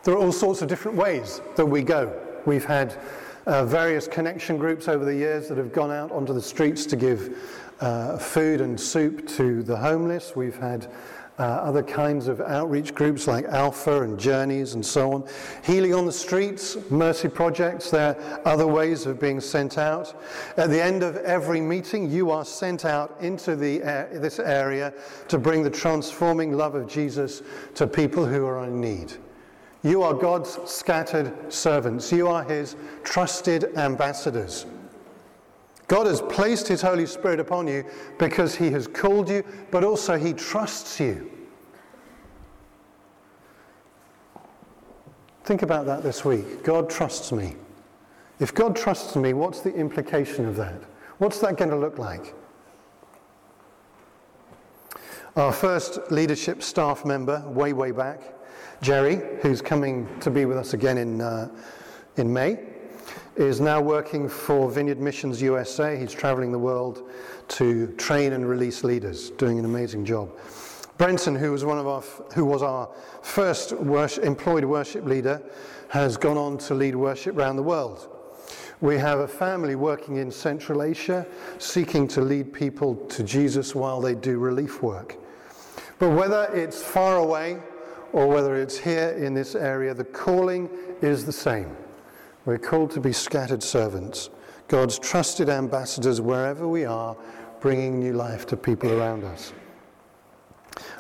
There 0.04 0.14
are 0.14 0.18
all 0.18 0.34
sorts 0.34 0.62
of 0.62 0.68
different 0.68 0.98
ways 0.98 1.40
that 1.56 1.66
we 1.66 1.82
go. 1.82 2.12
We've 2.46 2.66
had 2.66 3.00
uh, 3.46 3.64
various 3.64 4.06
connection 4.06 4.58
groups 4.58 4.90
over 4.90 5.06
the 5.06 5.16
years 5.16 5.48
that 5.48 5.58
have 5.58 5.72
gone 5.72 5.92
out 5.92 6.12
onto 6.12 6.34
the 6.34 6.42
streets 6.42 6.86
to 6.88 6.98
give 6.98 7.38
uh, 7.80 8.18
food 8.18 8.60
and 8.60 8.78
soup 8.78 9.26
to 9.30 9.64
the 9.64 9.78
homeless. 9.78 10.36
We've 10.36 10.58
had 10.58 10.92
uh, 11.40 11.44
other 11.44 11.82
kinds 11.82 12.28
of 12.28 12.42
outreach 12.42 12.94
groups 12.94 13.28
like 13.28 13.46
Alpha 13.46 14.04
and 14.04 14.20
Journeys 14.20 14.74
and 14.74 14.86
so 14.86 15.14
on. 15.14 15.26
Healing 15.64 15.94
on 15.94 16.06
the 16.06 16.12
streets, 16.12 16.76
mercy 16.90 17.30
projects, 17.30 17.90
there 17.90 18.20
are 18.20 18.42
other 18.46 18.68
ways 18.68 19.06
of 19.06 19.22
being 19.22 19.40
sent 19.40 19.78
out. 19.78 20.22
At 20.58 20.70
the 20.70 20.84
end 20.84 21.04
of 21.04 21.16
every 21.16 21.62
meeting, 21.62 22.12
you 22.12 22.30
are 22.30 22.44
sent 22.44 22.84
out 22.84 23.16
into 23.22 23.56
the, 23.56 23.80
this 24.12 24.40
area 24.40 24.94
to 25.30 25.38
bring 25.38 25.64
the 25.64 25.70
transforming 25.70 26.58
love 26.58 26.76
of 26.76 26.90
Jesus 26.90 27.42
to 27.76 27.88
people 27.88 28.26
who 28.26 28.46
are 28.46 28.66
in 28.66 28.82
need. 28.82 29.14
You 29.84 30.02
are 30.02 30.14
God's 30.14 30.58
scattered 30.66 31.52
servants. 31.52 32.12
You 32.12 32.30
are 32.30 32.44
his 32.44 32.78
trusted 33.04 33.78
ambassadors. 33.78 34.66
God 35.88 36.08
has 36.08 36.22
placed 36.22 36.70
his 36.70 36.82
Holy 36.82 37.06
Spirit 37.06 37.42
upon 37.42 37.68
you 37.68 37.84
because 38.18 38.56
he 38.56 38.72
has 38.72 38.88
called 38.88 39.30
you, 39.30 39.44
but 39.70 39.84
also 39.84 40.18
he 40.18 40.34
trusts 40.34 41.00
you. 41.00 41.30
Think 45.44 45.62
about 45.62 45.86
that 45.88 46.04
this 46.04 46.24
week. 46.24 46.64
God 46.64 46.90
trusts 46.90 47.34
me. 47.34 47.58
If 48.40 48.54
God 48.54 48.78
trusts 48.78 49.18
me, 49.18 49.34
what's 49.34 49.60
the 49.60 49.74
implication 49.76 50.46
of 50.46 50.56
that? 50.56 50.82
What's 51.18 51.40
that 51.40 51.58
going 51.58 51.70
to 51.70 51.78
look 51.78 52.00
like? 52.00 52.34
Our 55.36 55.52
first 55.52 56.00
leadership 56.12 56.64
staff 56.64 57.04
member, 57.04 57.44
way, 57.50 57.74
way 57.74 57.92
back, 57.92 58.33
Jerry, 58.84 59.22
who's 59.42 59.62
coming 59.62 60.10
to 60.20 60.30
be 60.30 60.44
with 60.44 60.58
us 60.58 60.74
again 60.74 60.98
in, 60.98 61.22
uh, 61.22 61.48
in 62.18 62.34
May, 62.34 62.60
is 63.38 63.62
now 63.62 63.80
working 63.80 64.28
for 64.28 64.70
Vineyard 64.70 65.00
Missions 65.00 65.42
USA. 65.42 65.96
He's 65.96 66.12
traveling 66.12 66.52
the 66.52 66.60
world 66.60 67.10
to 67.48 67.88
train 67.94 68.34
and 68.34 68.46
release 68.48 68.84
leaders, 68.84 69.30
doing 69.30 69.58
an 69.58 69.64
amazing 69.64 70.04
job. 70.04 70.38
Brenton, 70.98 71.34
who 71.34 71.54
was 71.54 71.64
one 71.64 71.78
of 71.78 71.88
our, 71.88 72.02
who 72.36 72.44
was 72.44 72.62
our 72.62 72.90
first 73.22 73.72
worship, 73.72 74.26
employed 74.26 74.66
worship 74.66 75.06
leader, 75.06 75.42
has 75.88 76.18
gone 76.18 76.38
on 76.38 76.58
to 76.58 76.74
lead 76.74 76.94
worship 76.94 77.38
around 77.38 77.56
the 77.56 77.64
world. 77.64 78.10
We 78.82 78.98
have 78.98 79.20
a 79.20 79.28
family 79.30 79.76
working 79.76 80.18
in 80.18 80.30
Central 80.30 80.84
Asia, 80.84 81.26
seeking 81.58 82.06
to 82.10 82.22
lead 82.22 82.52
people 82.52 82.96
to 82.96 83.24
Jesus 83.24 83.74
while 83.74 84.02
they 84.02 84.14
do 84.14 84.40
relief 84.40 84.84
work. 84.84 85.16
But 86.00 86.10
whether 86.10 86.50
it's 86.54 86.84
far 86.84 87.16
away 87.16 87.62
or 88.14 88.28
whether 88.28 88.56
it's 88.56 88.78
here 88.78 89.10
in 89.10 89.34
this 89.34 89.56
area, 89.56 89.94
the 89.94 90.04
calling 90.04 90.70
is 91.02 91.26
the 91.26 91.32
same. 91.32 91.76
We're 92.46 92.60
called 92.60 92.92
to 92.92 93.02
be 93.02 93.12
scattered 93.12 93.64
servants, 93.64 94.30
God's 94.68 95.00
trusted 95.00 95.50
ambassadors 95.50 96.22
wherever 96.22 96.68
we 96.68 96.86
are, 96.86 97.18
bringing 97.60 98.00
new 98.00 98.14
life 98.14 98.46
to 98.48 98.58
people 98.58 98.92
around 98.92 99.24
us. 99.24 99.52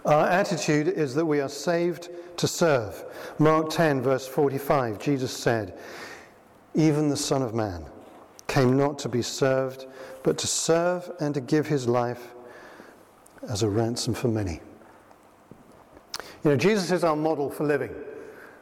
Our 0.05 0.27
attitude 0.27 0.87
is 0.87 1.13
that 1.15 1.25
we 1.25 1.39
are 1.39 1.49
saved 1.49 2.09
to 2.37 2.47
serve. 2.47 3.05
Mark 3.39 3.69
10, 3.69 4.01
verse 4.01 4.27
45, 4.27 4.99
Jesus 4.99 5.35
said, 5.35 5.77
Even 6.73 7.09
the 7.09 7.17
Son 7.17 7.41
of 7.41 7.53
Man 7.53 7.85
came 8.47 8.77
not 8.77 8.99
to 8.99 9.09
be 9.09 9.21
served, 9.21 9.85
but 10.23 10.37
to 10.39 10.47
serve 10.47 11.11
and 11.19 11.33
to 11.33 11.41
give 11.41 11.67
his 11.67 11.87
life 11.87 12.33
as 13.47 13.63
a 13.63 13.69
ransom 13.69 14.13
for 14.13 14.27
many. 14.27 14.61
You 16.43 16.51
know, 16.51 16.57
Jesus 16.57 16.91
is 16.91 17.03
our 17.05 17.15
model 17.15 17.49
for 17.49 17.63
living. 17.63 17.95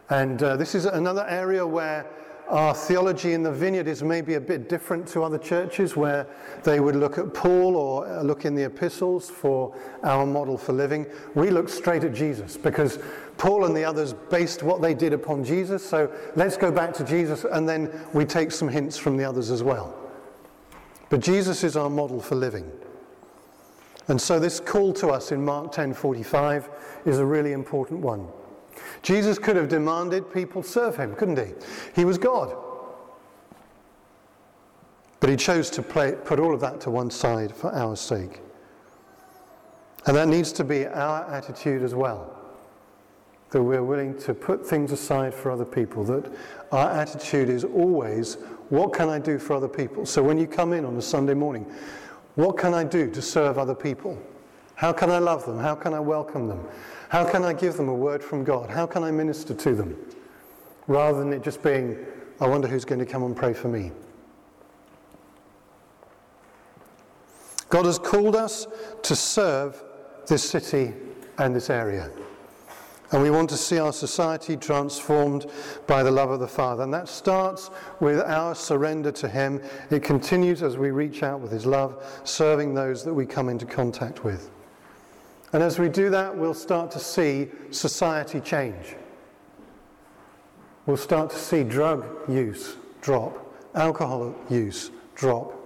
And 0.10 0.42
uh, 0.44 0.56
this 0.56 0.76
is 0.76 0.86
another 0.86 1.26
area 1.28 1.66
where 1.66 2.06
our 2.48 2.76
theology 2.76 3.34
in 3.34 3.44
the 3.44 3.52
vineyard 3.52 3.88
is 3.88 4.04
maybe 4.04 4.34
a 4.36 4.42
bit 4.42 4.68
different 4.68 5.08
to 5.08 5.24
other 5.24 5.38
churches 5.38 5.96
where 5.96 6.28
they 6.64 6.80
would 6.80 6.96
look 6.96 7.18
at 7.18 7.34
Paul 7.34 7.76
or 7.78 8.06
uh, 8.06 8.22
look 8.22 8.46
in 8.46 8.54
the 8.54 8.66
epistles 8.66 9.30
for 9.30 9.74
our 10.04 10.26
model 10.26 10.58
for 10.58 10.74
living. 10.74 11.08
We 11.34 11.50
look 11.50 11.70
straight 11.70 12.04
at 12.04 12.14
Jesus 12.14 12.58
because 12.58 13.00
Paul 13.38 13.66
and 13.66 13.76
the 13.76 13.86
others 13.86 14.14
based 14.30 14.64
what 14.64 14.82
they 14.82 14.94
did 14.94 15.14
upon 15.14 15.44
Jesus. 15.44 15.84
So 15.84 16.14
let's 16.36 16.58
go 16.58 16.72
back 16.72 16.94
to 16.96 17.06
Jesus 17.06 17.46
and 17.46 17.68
then 17.68 17.90
we 18.14 18.26
take 18.26 18.52
some 18.52 18.68
hints 18.68 18.98
from 18.98 19.18
the 19.18 19.24
others 19.24 19.50
as 19.50 19.64
well. 19.64 19.98
But 21.10 21.22
Jesus 21.22 21.64
is 21.64 21.76
our 21.76 21.90
model 21.90 22.20
for 22.20 22.36
living. 22.36 22.70
And 24.12 24.20
so 24.20 24.40
this 24.40 24.60
call 24.60 24.92
to 24.96 25.08
us 25.08 25.32
in 25.32 25.46
Mark 25.46 25.72
10:45 25.72 26.70
is 27.06 27.18
a 27.18 27.26
really 27.26 27.54
important 27.54 28.02
one. 28.02 28.28
Jesus 29.04 29.40
could 29.40 29.56
have 29.56 29.70
demanded 29.70 30.34
people 30.34 30.64
serve 30.64 30.98
him, 30.98 31.16
couldn't 31.16 31.40
he? 31.40 31.54
He 31.96 32.04
was 32.04 32.18
God. 32.18 32.54
But 35.22 35.30
he 35.30 35.38
chose 35.38 35.70
to 35.70 35.82
play, 35.82 36.12
put 36.26 36.42
all 36.42 36.54
of 36.54 36.60
that 36.60 36.82
to 36.82 36.92
one 36.92 37.10
side 37.10 37.56
for 37.56 37.74
our 37.74 37.96
sake. 37.96 38.42
And 40.06 40.18
that 40.18 40.28
needs 40.28 40.52
to 40.54 40.66
be 40.66 40.86
our 40.86 41.24
attitude 41.32 41.82
as 41.82 41.96
well. 41.96 42.38
That 43.52 43.64
we're 43.64 43.82
willing 43.82 44.18
to 44.24 44.34
put 44.34 44.68
things 44.68 44.92
aside 44.92 45.34
for 45.34 45.52
other 45.52 45.64
people. 45.64 46.04
That 46.04 46.30
our 46.74 46.90
attitude 46.90 47.48
is 47.48 47.64
always, 47.64 48.34
what 48.68 48.92
can 48.92 49.08
I 49.08 49.20
do 49.20 49.40
for 49.40 49.54
other 49.54 49.70
people? 49.70 50.06
So 50.06 50.22
when 50.22 50.38
you 50.38 50.48
come 50.48 50.74
in 50.74 50.84
on 50.84 50.98
a 50.98 51.02
Sunday 51.02 51.34
morning, 51.34 51.66
what 52.42 52.58
can 52.58 52.74
I 52.74 52.84
do 52.84 53.08
to 53.12 53.22
serve 53.22 53.60
other 53.60 53.76
people? 53.76 54.18
How 54.74 54.92
can 54.92 55.12
I 55.12 55.20
love 55.20 55.46
them? 55.46 55.60
How 55.60 55.76
can 55.76 55.94
I 55.94 56.00
welcome 56.00 56.48
them? 56.48 56.66
How 57.10 57.24
can 57.24 57.44
I 57.44 57.54
give 57.54 57.78
them 57.78 57.88
a 57.88 57.94
word 57.94 58.24
from 58.24 58.44
God? 58.44 58.68
How 58.68 58.88
can 58.88 59.04
I 59.04 59.12
minister 59.12 59.54
to 59.54 59.76
them? 59.76 59.96
Rather 60.88 61.20
than 61.20 61.34
it 61.34 61.44
just 61.44 61.62
being, 61.62 62.04
I 62.40 62.48
wonder 62.48 62.68
who's 62.68 62.84
going 62.84 62.98
to 62.98 63.06
come 63.06 63.22
and 63.22 63.36
pray 63.36 63.54
for 63.54 63.68
me. 63.68 63.92
God 67.70 67.86
has 67.86 68.00
called 68.00 68.36
us 68.36 68.66
to 69.04 69.16
serve 69.16 69.84
this 70.26 70.50
city 70.50 70.94
and 71.38 71.56
this 71.56 71.70
area. 71.70 72.10
And 73.12 73.22
we 73.22 73.30
want 73.30 73.50
to 73.50 73.58
see 73.58 73.78
our 73.78 73.92
society 73.92 74.56
transformed 74.56 75.46
by 75.86 76.02
the 76.02 76.12
love 76.12 76.32
of 76.32 76.40
the 76.40 76.48
Father. 76.48 76.84
And 76.84 76.94
that 76.94 77.10
starts 77.10 77.70
with 78.00 78.22
our 78.22 78.56
surrender 78.56 79.12
to 79.14 79.28
Him. 79.28 79.62
It 79.90 80.02
continues 80.02 80.64
as 80.64 80.78
we 80.78 80.92
reach 80.92 81.22
out 81.22 81.42
with 81.42 81.52
His 81.52 81.66
love, 81.66 82.22
serving 82.24 82.74
those 82.74 83.04
that 83.04 83.14
we 83.14 83.26
come 83.26 83.50
into 83.50 83.66
contact 83.66 84.24
with. 84.24 84.50
And 85.52 85.62
as 85.62 85.78
we 85.78 85.90
do 85.90 86.10
that, 86.10 86.36
we'll 86.36 86.54
start 86.54 86.90
to 86.92 87.00
see 87.00 87.50
society 87.72 88.40
change. 88.40 88.96
We'll 90.86 90.96
start 90.96 91.30
to 91.32 91.38
see 91.38 91.64
drug 91.64 92.06
use 92.30 92.78
drop, 93.02 93.54
alcohol 93.76 94.34
use 94.50 94.92
drop. 95.16 95.58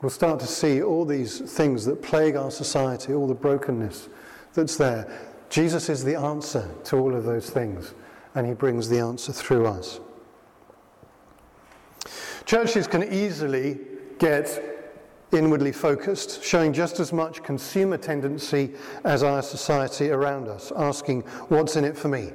We'll 0.00 0.10
start 0.10 0.40
to 0.40 0.46
see 0.46 0.82
all 0.82 1.04
these 1.04 1.40
things 1.40 1.84
that 1.84 2.02
plague 2.02 2.36
our 2.36 2.50
society, 2.50 3.12
all 3.12 3.26
the 3.26 3.34
brokenness 3.34 4.08
that's 4.56 4.76
there. 4.76 5.08
Jesus 5.48 5.88
is 5.88 6.02
the 6.02 6.16
answer 6.16 6.68
to 6.84 6.96
all 6.96 7.14
of 7.14 7.24
those 7.24 7.48
things, 7.48 7.94
and 8.34 8.46
he 8.46 8.54
brings 8.54 8.88
the 8.88 8.98
answer 8.98 9.32
through 9.32 9.66
us. 9.66 10.00
Churches 12.44 12.86
can 12.86 13.12
easily 13.12 13.78
get 14.18 14.76
inwardly 15.32 15.72
focused, 15.72 16.42
showing 16.42 16.72
just 16.72 17.00
as 17.00 17.12
much 17.12 17.42
consumer 17.42 17.96
tendency 17.96 18.72
as 19.04 19.22
our 19.22 19.42
society 19.42 20.10
around 20.10 20.48
us, 20.48 20.72
asking, 20.76 21.22
What's 21.48 21.76
in 21.76 21.84
it 21.84 21.96
for 21.96 22.08
me? 22.08 22.32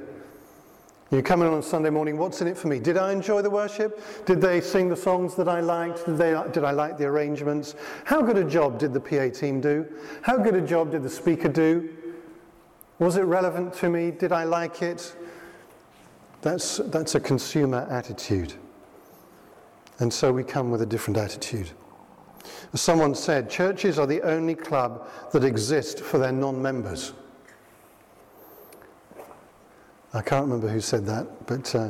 You 1.12 1.22
come 1.22 1.42
in 1.42 1.50
on 1.50 1.62
Sunday 1.62 1.90
morning, 1.90 2.18
what's 2.18 2.40
in 2.42 2.48
it 2.48 2.58
for 2.58 2.70
me? 2.70 2.80
Did 2.80 2.96
I 2.98 3.12
enjoy 3.12 3.42
the 3.42 3.50
worship? 3.50 4.02
Did 4.26 4.40
they 4.40 4.62
sing 4.62 4.88
the 4.88 4.96
songs 4.96 5.36
that 5.36 5.50
I 5.50 5.60
liked? 5.60 6.06
Did, 6.06 6.18
they, 6.18 6.42
did 6.54 6.64
I 6.64 6.72
like 6.72 6.98
the 6.98 7.04
arrangements? 7.04 7.76
How 8.06 8.22
good 8.22 8.38
a 8.38 8.46
job 8.46 8.80
did 8.80 8.94
the 8.94 9.02
PA 9.02 9.28
team 9.38 9.60
do? 9.60 9.86
How 10.22 10.38
good 10.38 10.56
a 10.56 10.62
job 10.62 10.92
did 10.92 11.04
the 11.04 11.10
speaker 11.10 11.50
do? 11.50 11.90
Was 13.02 13.18
it 13.18 13.24
relevant 13.24 13.74
to 13.78 13.90
me? 13.90 14.12
Did 14.12 14.32
I 14.32 14.44
like 14.44 14.84
it? 14.84 15.16
That's, 16.44 16.78
that's 16.78 17.16
a 17.16 17.20
consumer 17.20 17.88
attitude. 17.90 18.54
And 19.98 20.14
so 20.14 20.32
we 20.32 20.44
come 20.44 20.70
with 20.70 20.84
a 20.84 20.86
different 20.86 21.18
attitude. 21.18 21.72
As 22.74 22.82
someone 22.82 23.16
said, 23.16 23.50
churches 23.50 23.98
are 23.98 24.06
the 24.06 24.22
only 24.22 24.54
club 24.54 25.10
that 25.32 25.44
exist 25.44 26.02
for 26.02 26.20
their 26.20 26.32
non 26.32 26.62
members. 26.62 27.14
I 30.14 30.22
can't 30.22 30.44
remember 30.44 30.68
who 30.68 30.80
said 30.80 31.04
that, 31.08 31.48
but 31.48 31.74
uh, 31.74 31.90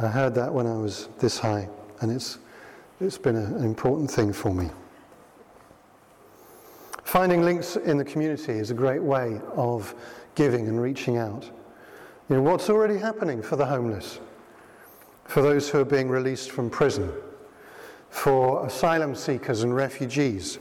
I 0.00 0.06
heard 0.06 0.34
that 0.36 0.54
when 0.54 0.66
I 0.66 0.74
was 0.74 1.10
this 1.18 1.38
high, 1.38 1.68
and 2.00 2.10
it's, 2.10 2.38
it's 2.98 3.18
been 3.18 3.36
a, 3.36 3.44
an 3.44 3.64
important 3.64 4.10
thing 4.10 4.32
for 4.32 4.54
me. 4.54 4.70
Finding 7.12 7.42
links 7.42 7.76
in 7.76 7.98
the 7.98 8.04
community 8.06 8.54
is 8.54 8.70
a 8.70 8.74
great 8.74 9.02
way 9.02 9.38
of 9.54 9.94
giving 10.34 10.66
and 10.66 10.80
reaching 10.80 11.18
out. 11.18 11.44
You 12.30 12.36
know, 12.36 12.40
what's 12.40 12.70
already 12.70 12.96
happening 12.96 13.42
for 13.42 13.56
the 13.56 13.66
homeless, 13.66 14.18
for 15.24 15.42
those 15.42 15.68
who 15.68 15.80
are 15.80 15.84
being 15.84 16.08
released 16.08 16.52
from 16.52 16.70
prison, 16.70 17.12
for 18.08 18.64
asylum 18.64 19.14
seekers 19.14 19.62
and 19.62 19.76
refugees, 19.76 20.58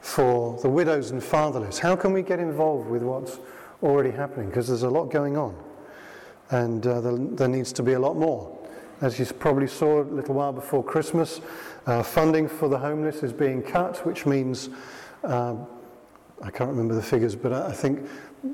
for 0.00 0.58
the 0.62 0.68
widows 0.70 1.10
and 1.10 1.22
fatherless? 1.22 1.78
How 1.78 1.94
can 1.94 2.14
we 2.14 2.22
get 2.22 2.40
involved 2.40 2.88
with 2.88 3.02
what's 3.02 3.38
already 3.82 4.12
happening? 4.12 4.48
Because 4.48 4.68
there's 4.68 4.84
a 4.84 4.88
lot 4.88 5.10
going 5.10 5.36
on 5.36 5.54
and 6.52 6.86
uh, 6.86 7.02
there, 7.02 7.18
there, 7.18 7.48
needs 7.48 7.70
to 7.74 7.82
be 7.82 7.92
a 7.92 8.00
lot 8.00 8.16
more. 8.16 8.58
As 9.02 9.18
you 9.18 9.26
probably 9.26 9.66
saw 9.66 10.00
a 10.00 10.04
little 10.04 10.36
while 10.36 10.54
before 10.54 10.82
Christmas, 10.82 11.42
uh, 11.84 12.02
funding 12.02 12.48
for 12.48 12.70
the 12.70 12.78
homeless 12.78 13.22
is 13.22 13.34
being 13.34 13.62
cut, 13.62 14.06
which 14.06 14.24
means 14.24 14.70
um, 15.24 15.66
I 16.42 16.50
can't 16.50 16.70
remember 16.70 16.94
the 16.94 17.02
figures, 17.02 17.36
but 17.36 17.52
I 17.52 17.72
think 17.72 18.08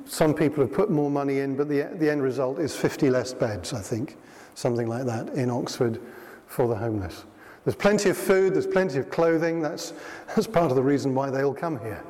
some 0.05 0.35
people 0.35 0.63
have 0.65 0.73
put 0.73 0.91
more 0.91 1.11
money 1.11 1.39
in, 1.39 1.57
but 1.57 1.69
the, 1.69 1.89
the 1.95 2.11
end 2.11 2.23
result 2.23 2.59
is 2.59 2.75
50 2.75 3.11
less 3.11 3.33
beds, 3.33 3.73
I 3.73 3.81
think, 3.81 4.17
something 4.55 4.87
like 4.87 5.05
that, 5.05 5.31
in 5.31 5.51
Oxford 5.51 6.01
for 6.47 6.69
the 6.69 6.75
homeless. 6.75 7.25
There's 7.65 7.77
plenty 7.77 8.11
of 8.11 8.17
food, 8.17 8.55
there's 8.55 8.67
plenty 8.67 8.99
of 8.99 9.11
clothing, 9.11 9.61
that's, 9.61 9.93
that's 10.29 10.47
part 10.47 10.71
of 10.71 10.77
the 10.77 10.83
reason 10.83 11.15
why 11.15 11.31
they 11.31 11.43
all 11.43 11.55
come 11.55 11.79
here, 11.81 12.03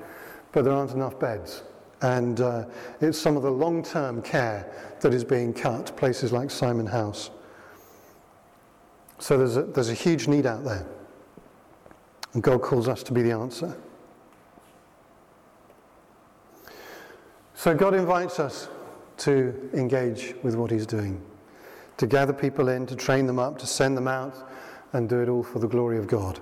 but 0.52 0.64
there 0.64 0.72
aren't 0.72 0.92
enough 0.92 1.18
beds. 1.18 1.62
And 2.00 2.40
uh, 2.40 2.64
it's 3.00 3.18
some 3.18 3.36
of 3.36 3.42
the 3.42 3.50
long 3.50 3.82
term 3.82 4.22
care 4.22 4.72
that 5.00 5.12
is 5.12 5.24
being 5.24 5.52
cut, 5.52 5.96
places 5.96 6.32
like 6.32 6.50
Simon 6.50 6.86
House. 6.86 7.30
So 9.18 9.36
there's 9.36 9.56
a, 9.56 9.62
there's 9.62 9.90
a 9.90 9.94
huge 9.94 10.28
need 10.28 10.46
out 10.46 10.64
there. 10.64 10.86
And 12.34 12.42
God 12.42 12.62
calls 12.62 12.88
us 12.88 13.02
to 13.04 13.12
be 13.12 13.22
the 13.22 13.32
answer. 13.32 13.76
So 17.58 17.74
God 17.74 17.92
invites 17.92 18.38
us 18.38 18.68
to 19.16 19.68
engage 19.74 20.32
with 20.44 20.54
what 20.54 20.70
He's 20.70 20.86
doing, 20.86 21.20
to 21.96 22.06
gather 22.06 22.32
people 22.32 22.68
in, 22.68 22.86
to 22.86 22.94
train 22.94 23.26
them 23.26 23.40
up, 23.40 23.58
to 23.58 23.66
send 23.66 23.96
them 23.96 24.06
out, 24.06 24.48
and 24.92 25.08
do 25.08 25.20
it 25.22 25.28
all 25.28 25.42
for 25.42 25.58
the 25.58 25.66
glory 25.66 25.98
of 25.98 26.06
God. 26.06 26.38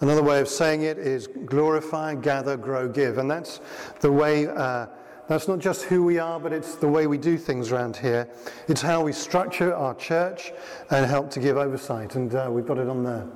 Another 0.00 0.22
way 0.22 0.42
of 0.42 0.48
saying 0.48 0.82
it 0.82 0.98
is 0.98 1.28
glorify, 1.46 2.14
gather, 2.14 2.58
grow, 2.58 2.86
give. 2.86 3.16
And 3.16 3.30
that's 3.30 3.62
the 4.00 4.12
way, 4.12 4.46
uh, 4.46 4.88
that's 5.28 5.48
not 5.48 5.60
just 5.60 5.84
who 5.84 6.04
we 6.04 6.18
are, 6.18 6.38
but 6.38 6.52
it's 6.52 6.74
the 6.74 6.88
way 6.88 7.06
we 7.06 7.16
do 7.16 7.38
things 7.38 7.72
around 7.72 7.96
here. 7.96 8.28
It's 8.68 8.82
how 8.82 9.02
we 9.02 9.12
structure 9.12 9.74
our 9.74 9.94
church 9.94 10.52
and 10.90 11.06
help 11.06 11.30
to 11.30 11.40
give 11.40 11.56
oversight. 11.56 12.16
And 12.16 12.34
uh, 12.34 12.50
we've 12.52 12.66
got 12.66 12.76
it 12.76 12.90
on 12.90 13.02
there. 13.02 13.26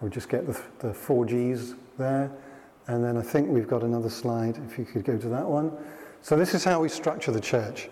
we'll 0.00 0.10
just 0.10 0.30
get 0.30 0.46
the, 0.46 0.58
the 0.78 0.94
four 0.94 1.26
G's 1.26 1.74
there. 1.98 2.32
And 2.88 3.02
then 3.02 3.16
I 3.16 3.22
think 3.22 3.48
we've 3.48 3.68
got 3.68 3.82
another 3.82 4.10
slide, 4.10 4.58
if 4.66 4.78
you 4.78 4.84
could 4.84 5.04
go 5.04 5.16
to 5.16 5.28
that 5.28 5.46
one. 5.46 5.72
So 6.20 6.36
this 6.36 6.54
is 6.54 6.64
how 6.64 6.80
we 6.80 6.88
structure 6.88 7.32
the 7.32 7.40
church. 7.40 7.88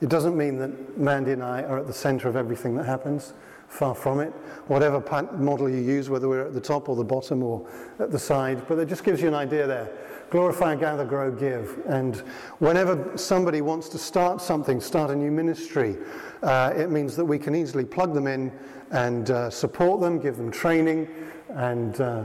It 0.00 0.08
doesn't 0.08 0.36
mean 0.36 0.58
that 0.58 0.98
Mandy 0.98 1.32
and 1.32 1.42
I 1.42 1.62
are 1.62 1.78
at 1.78 1.86
the 1.86 1.92
center 1.92 2.28
of 2.28 2.36
everything 2.36 2.74
that 2.76 2.86
happens. 2.86 3.34
Far 3.68 3.94
from 3.94 4.18
it. 4.18 4.32
Whatever 4.66 5.00
model 5.38 5.68
you 5.68 5.76
use, 5.76 6.10
whether 6.10 6.28
we're 6.28 6.44
at 6.46 6.54
the 6.54 6.60
top 6.60 6.88
or 6.88 6.96
the 6.96 7.04
bottom 7.04 7.42
or 7.42 7.68
at 8.00 8.10
the 8.10 8.18
side, 8.18 8.66
but 8.66 8.78
it 8.78 8.88
just 8.88 9.04
gives 9.04 9.22
you 9.22 9.28
an 9.28 9.34
idea 9.34 9.66
there. 9.66 9.92
Glorify, 10.30 10.74
gather, 10.74 11.04
grow, 11.04 11.30
give. 11.30 11.80
And 11.86 12.16
whenever 12.58 13.16
somebody 13.16 13.60
wants 13.60 13.88
to 13.90 13.98
start 13.98 14.40
something, 14.40 14.80
start 14.80 15.10
a 15.10 15.14
new 15.14 15.30
ministry, 15.30 15.98
uh, 16.42 16.72
it 16.76 16.90
means 16.90 17.14
that 17.14 17.24
we 17.24 17.38
can 17.38 17.54
easily 17.54 17.84
plug 17.84 18.12
them 18.12 18.26
in 18.26 18.52
and 18.90 19.30
uh, 19.30 19.50
support 19.50 20.00
them, 20.00 20.18
give 20.18 20.36
them 20.36 20.50
training, 20.50 21.08
and 21.50 22.00
uh, 22.00 22.24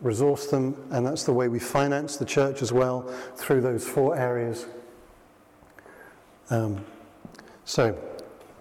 resource 0.00 0.46
them. 0.46 0.76
And 0.90 1.06
that's 1.06 1.24
the 1.24 1.32
way 1.32 1.48
we 1.48 1.58
finance 1.58 2.16
the 2.16 2.24
church 2.24 2.62
as 2.62 2.72
well 2.72 3.02
through 3.36 3.60
those 3.60 3.86
four 3.86 4.16
areas. 4.16 4.66
Um, 6.50 6.84
so, 7.64 7.98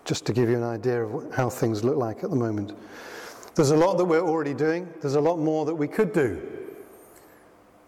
just 0.06 0.26
to 0.26 0.34
give 0.34 0.50
you 0.50 0.56
an 0.56 0.64
idea 0.64 1.04
of 1.04 1.34
how 1.34 1.50
things 1.50 1.84
look 1.84 1.98
like 1.98 2.24
at 2.24 2.30
the 2.30 2.36
moment. 2.36 2.74
There's 3.56 3.72
a 3.72 3.78
lot 3.78 3.98
that 3.98 4.06
we're 4.06 4.22
already 4.22 4.54
doing, 4.54 4.92
there's 5.02 5.16
a 5.16 5.22
lot 5.22 5.40
more 5.40 5.66
that 5.66 5.76
we 5.76 5.88
could 5.88 6.14
do. 6.14 6.42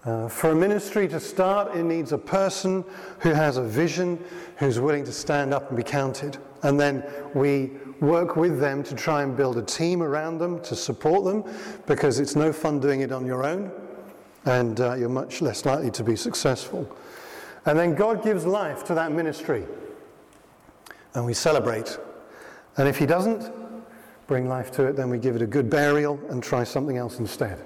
Uh, 0.06 0.30
for 0.30 0.52
a 0.52 0.56
ministry 0.56 1.08
to 1.10 1.20
start, 1.20 1.76
it 1.76 1.84
needs 1.84 2.14
a 2.14 2.18
person 2.18 2.86
who 3.20 3.32
has 3.32 3.58
a 3.58 3.64
vision, 3.64 4.24
who's 4.56 4.80
willing 4.80 5.04
to 5.04 5.12
stand 5.12 5.54
up 5.54 5.68
and 5.68 5.76
be 5.76 5.84
counted. 5.84 6.38
And 6.64 6.80
then 6.80 7.04
we 7.34 7.72
work 8.00 8.36
with 8.36 8.60
them 8.60 8.84
to 8.84 8.96
try 8.96 9.24
and 9.24 9.36
build 9.36 9.58
a 9.58 9.62
team 9.62 10.04
around 10.04 10.38
them 10.38 10.62
to 10.62 10.76
support 10.76 11.24
them 11.26 11.44
because 11.86 12.20
it's 12.20 12.36
no 12.36 12.54
fun 12.54 12.80
doing 12.80 13.02
it 13.02 13.12
on 13.12 13.26
your 13.26 13.44
own 13.44 13.72
and 14.46 14.80
uh, 14.80 14.94
you're 14.94 15.10
much 15.10 15.42
less 15.42 15.66
likely 15.66 15.92
to 15.92 16.04
be 16.04 16.16
successful. 16.16 16.90
And 17.66 17.78
then 17.78 17.96
God 17.96 18.24
gives 18.24 18.46
life 18.46 18.84
to 18.86 18.94
that 18.94 19.12
ministry 19.12 19.66
and 21.16 21.26
we 21.26 21.34
celebrate 21.34 21.98
and 22.78 22.88
if 22.88 22.98
he 22.98 23.08
doesn't 23.08 23.52
bring 24.28 24.48
life 24.48 24.72
to 24.74 24.86
it, 24.86 24.96
then 24.96 25.10
we 25.10 25.18
give 25.18 25.36
it 25.36 25.42
a 25.42 25.48
good 25.48 25.70
burial 25.70 26.20
and 26.30 26.44
try 26.44 26.64
something 26.64 26.98
else 26.98 27.20
instead. 27.20 27.60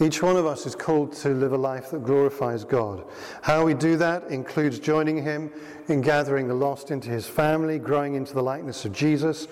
Each 0.00 0.22
one 0.22 0.36
of 0.36 0.46
us 0.46 0.64
is 0.64 0.74
called 0.74 1.12
to 1.16 1.28
live 1.28 1.52
a 1.52 1.58
life 1.58 1.90
that 1.90 2.04
glorifies 2.04 2.64
God. 2.64 3.04
How 3.42 3.66
we 3.66 3.74
do 3.74 3.98
that 3.98 4.28
includes 4.30 4.78
joining 4.78 5.22
Him 5.22 5.52
in 5.88 6.00
gathering 6.00 6.48
the 6.48 6.54
lost 6.54 6.90
into 6.90 7.10
His 7.10 7.26
family, 7.26 7.78
growing 7.78 8.14
into 8.14 8.32
the 8.32 8.42
likeness 8.42 8.86
of 8.86 8.92
Jesus, 8.92 9.46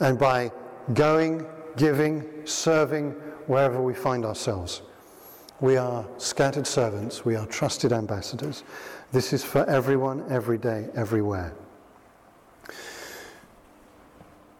and 0.00 0.18
by 0.18 0.52
going, 0.94 1.46
giving, 1.76 2.24
serving 2.46 3.10
wherever 3.46 3.82
we 3.82 3.92
find 3.92 4.24
ourselves. 4.24 4.80
We 5.60 5.76
are 5.76 6.06
scattered 6.16 6.66
servants, 6.66 7.26
we 7.26 7.36
are 7.36 7.46
trusted 7.46 7.92
ambassadors. 7.92 8.64
This 9.12 9.34
is 9.34 9.44
for 9.44 9.68
everyone, 9.68 10.24
every 10.30 10.56
day, 10.56 10.88
everywhere. 10.94 11.52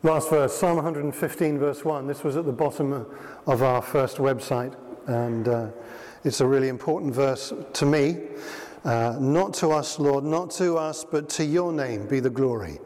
Last 0.02 0.28
verse, 0.28 0.54
Psalm 0.54 0.76
115, 0.76 1.58
verse 1.58 1.84
1. 1.84 2.06
This 2.06 2.24
was 2.24 2.36
at 2.36 2.44
the 2.44 2.52
bottom 2.52 3.06
of 3.46 3.62
our 3.62 3.80
first 3.80 4.16
website, 4.18 4.74
and 5.10 5.48
uh, 5.48 5.68
it's 6.24 6.40
a 6.40 6.46
really 6.46 6.68
important 6.68 7.14
verse 7.14 7.52
to 7.72 7.86
me. 7.86 8.18
Uh, 8.84 9.16
not 9.20 9.52
to 9.54 9.70
us, 9.70 9.98
Lord, 9.98 10.24
not 10.24 10.50
to 10.52 10.78
us, 10.78 11.04
but 11.04 11.28
to 11.30 11.44
your 11.44 11.72
name 11.72 12.06
be 12.06 12.20
the 12.20 12.30
glory 12.30 12.78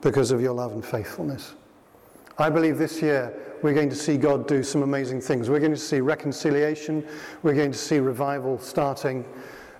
because 0.00 0.30
of 0.30 0.40
your 0.40 0.54
love 0.54 0.72
and 0.72 0.84
faithfulness. 0.84 1.54
I 2.38 2.48
believe 2.50 2.78
this 2.78 3.02
year 3.02 3.58
we're 3.62 3.74
going 3.74 3.90
to 3.90 3.96
see 3.96 4.16
God 4.16 4.46
do 4.46 4.62
some 4.62 4.82
amazing 4.82 5.20
things. 5.20 5.50
We're 5.50 5.60
going 5.60 5.72
to 5.72 5.78
see 5.78 6.00
reconciliation, 6.00 7.06
we're 7.42 7.54
going 7.54 7.72
to 7.72 7.78
see 7.78 7.98
revival 7.98 8.58
starting. 8.58 9.24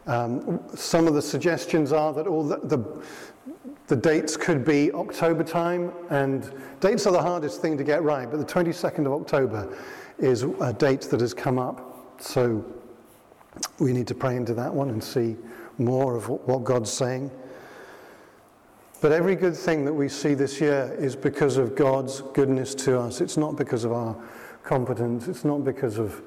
Um, 0.06 0.60
some 0.74 1.06
of 1.06 1.14
the 1.14 1.22
suggestions 1.22 1.92
are 1.92 2.12
that 2.12 2.26
all 2.26 2.44
the, 2.44 2.58
the 2.58 3.02
the 3.86 3.96
dates 3.96 4.36
could 4.36 4.64
be 4.64 4.90
October 4.92 5.44
time, 5.44 5.92
and 6.08 6.50
dates 6.80 7.06
are 7.06 7.12
the 7.12 7.20
hardest 7.20 7.60
thing 7.60 7.76
to 7.76 7.84
get 7.84 8.02
right, 8.02 8.30
but 8.30 8.38
the 8.38 8.46
22nd 8.46 9.00
of 9.00 9.12
October 9.12 9.76
is 10.18 10.42
a 10.60 10.72
date 10.72 11.02
that 11.02 11.20
has 11.20 11.34
come 11.34 11.58
up. 11.58 12.20
So 12.20 12.64
we 13.78 13.92
need 13.92 14.06
to 14.08 14.14
pray 14.14 14.36
into 14.36 14.54
that 14.54 14.72
one 14.72 14.90
and 14.90 15.02
see 15.02 15.36
more 15.78 16.16
of 16.16 16.28
what 16.28 16.64
God's 16.64 16.92
saying. 16.92 17.30
But 19.00 19.12
every 19.12 19.36
good 19.36 19.56
thing 19.56 19.84
that 19.84 19.92
we 19.92 20.08
see 20.08 20.34
this 20.34 20.60
year 20.60 20.96
is 20.98 21.14
because 21.14 21.56
of 21.56 21.76
God's 21.76 22.22
goodness 22.32 22.74
to 22.76 22.98
us. 22.98 23.20
It's 23.20 23.36
not 23.36 23.56
because 23.56 23.84
of 23.84 23.92
our 23.92 24.16
competence, 24.62 25.28
it's 25.28 25.44
not 25.44 25.62
because 25.62 25.98
of 25.98 26.22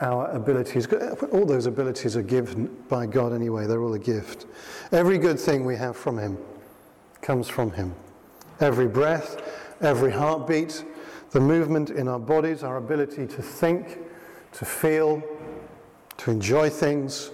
our 0.00 0.30
abilities. 0.30 0.86
All 1.30 1.44
those 1.44 1.66
abilities 1.66 2.16
are 2.16 2.22
given 2.22 2.74
by 2.88 3.06
God 3.06 3.32
anyway, 3.32 3.66
they're 3.66 3.82
all 3.82 3.94
a 3.94 3.98
gift. 3.98 4.46
Every 4.92 5.18
good 5.18 5.38
thing 5.38 5.64
we 5.64 5.76
have 5.76 5.96
from 5.96 6.18
Him 6.18 6.38
comes 7.20 7.48
from 7.48 7.70
Him. 7.72 7.94
Every 8.60 8.88
breath, 8.88 9.36
every 9.80 10.10
heartbeat, 10.10 10.84
the 11.32 11.40
movement 11.40 11.90
in 11.90 12.08
our 12.08 12.18
bodies, 12.18 12.62
our 12.62 12.76
ability 12.76 13.26
to 13.26 13.42
think, 13.42 13.98
to 14.52 14.64
feel, 14.64 15.22
to 16.18 16.30
enjoy 16.30 16.68
things, 16.68 17.30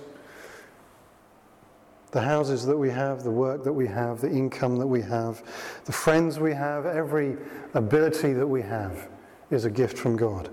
the 2.12 2.20
houses 2.20 2.64
that 2.64 2.76
we 2.76 2.88
have, 2.88 3.22
the 3.22 3.30
work 3.30 3.64
that 3.64 3.72
we 3.72 3.86
have, 3.86 4.20
the 4.20 4.30
income 4.30 4.76
that 4.76 4.86
we 4.86 5.02
have, 5.02 5.42
the 5.84 5.92
friends 5.92 6.38
we 6.38 6.54
have, 6.54 6.86
every 6.86 7.36
ability 7.74 8.32
that 8.32 8.46
we 8.46 8.62
have 8.62 9.08
is 9.50 9.64
a 9.64 9.70
gift 9.70 9.98
from 9.98 10.16
God. 10.16 10.48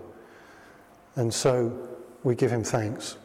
And 1.16 1.34
so 1.34 1.88
we 2.24 2.36
give 2.36 2.52
Him 2.52 2.64
thanks. 2.64 3.18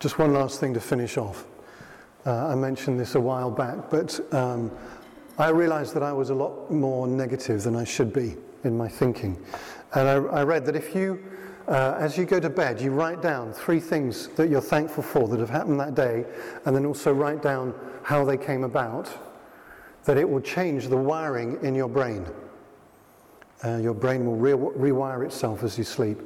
Just 0.00 0.18
one 0.18 0.32
last 0.32 0.58
thing 0.58 0.74
to 0.74 0.80
finish 0.80 1.16
off. 1.16 1.44
Uh, 2.26 2.48
I 2.48 2.54
mentioned 2.54 2.98
this 2.98 3.14
a 3.14 3.20
while 3.20 3.50
back, 3.50 3.90
but 3.90 4.18
um, 4.34 4.70
I 5.40 5.48
realized 5.48 5.94
that 5.94 6.02
I 6.02 6.12
was 6.12 6.30
a 6.30 6.34
lot 6.34 6.70
more 6.70 7.06
negative 7.06 7.62
than 7.62 7.74
I 7.74 7.84
should 7.84 8.12
be 8.12 8.36
in 8.64 8.76
my 8.76 8.88
thinking. 8.88 9.42
And 9.94 10.06
I, 10.06 10.14
I 10.14 10.44
read 10.44 10.66
that 10.66 10.76
if 10.76 10.94
you 10.94 11.18
uh, 11.68 11.96
as 12.00 12.18
you 12.18 12.24
go 12.24 12.40
to 12.40 12.50
bed, 12.50 12.80
you 12.80 12.90
write 12.90 13.22
down 13.22 13.52
three 13.52 13.78
things 13.78 14.26
that 14.30 14.50
you're 14.50 14.60
thankful 14.60 15.04
for 15.04 15.28
that 15.28 15.38
have 15.38 15.50
happened 15.50 15.78
that 15.78 15.94
day, 15.94 16.24
and 16.64 16.74
then 16.74 16.84
also 16.84 17.12
write 17.12 17.42
down 17.42 17.72
how 18.02 18.24
they 18.24 18.36
came 18.36 18.64
about, 18.64 19.08
that 20.04 20.16
it 20.16 20.28
will 20.28 20.40
change 20.40 20.88
the 20.88 20.96
wiring 20.96 21.58
in 21.62 21.76
your 21.76 21.88
brain. 21.88 22.26
Uh, 23.64 23.76
your 23.76 23.94
brain 23.94 24.26
will 24.26 24.36
re- 24.36 24.52
rewire 24.90 25.24
itself 25.24 25.62
as 25.62 25.78
you 25.78 25.84
sleep. 25.84 26.18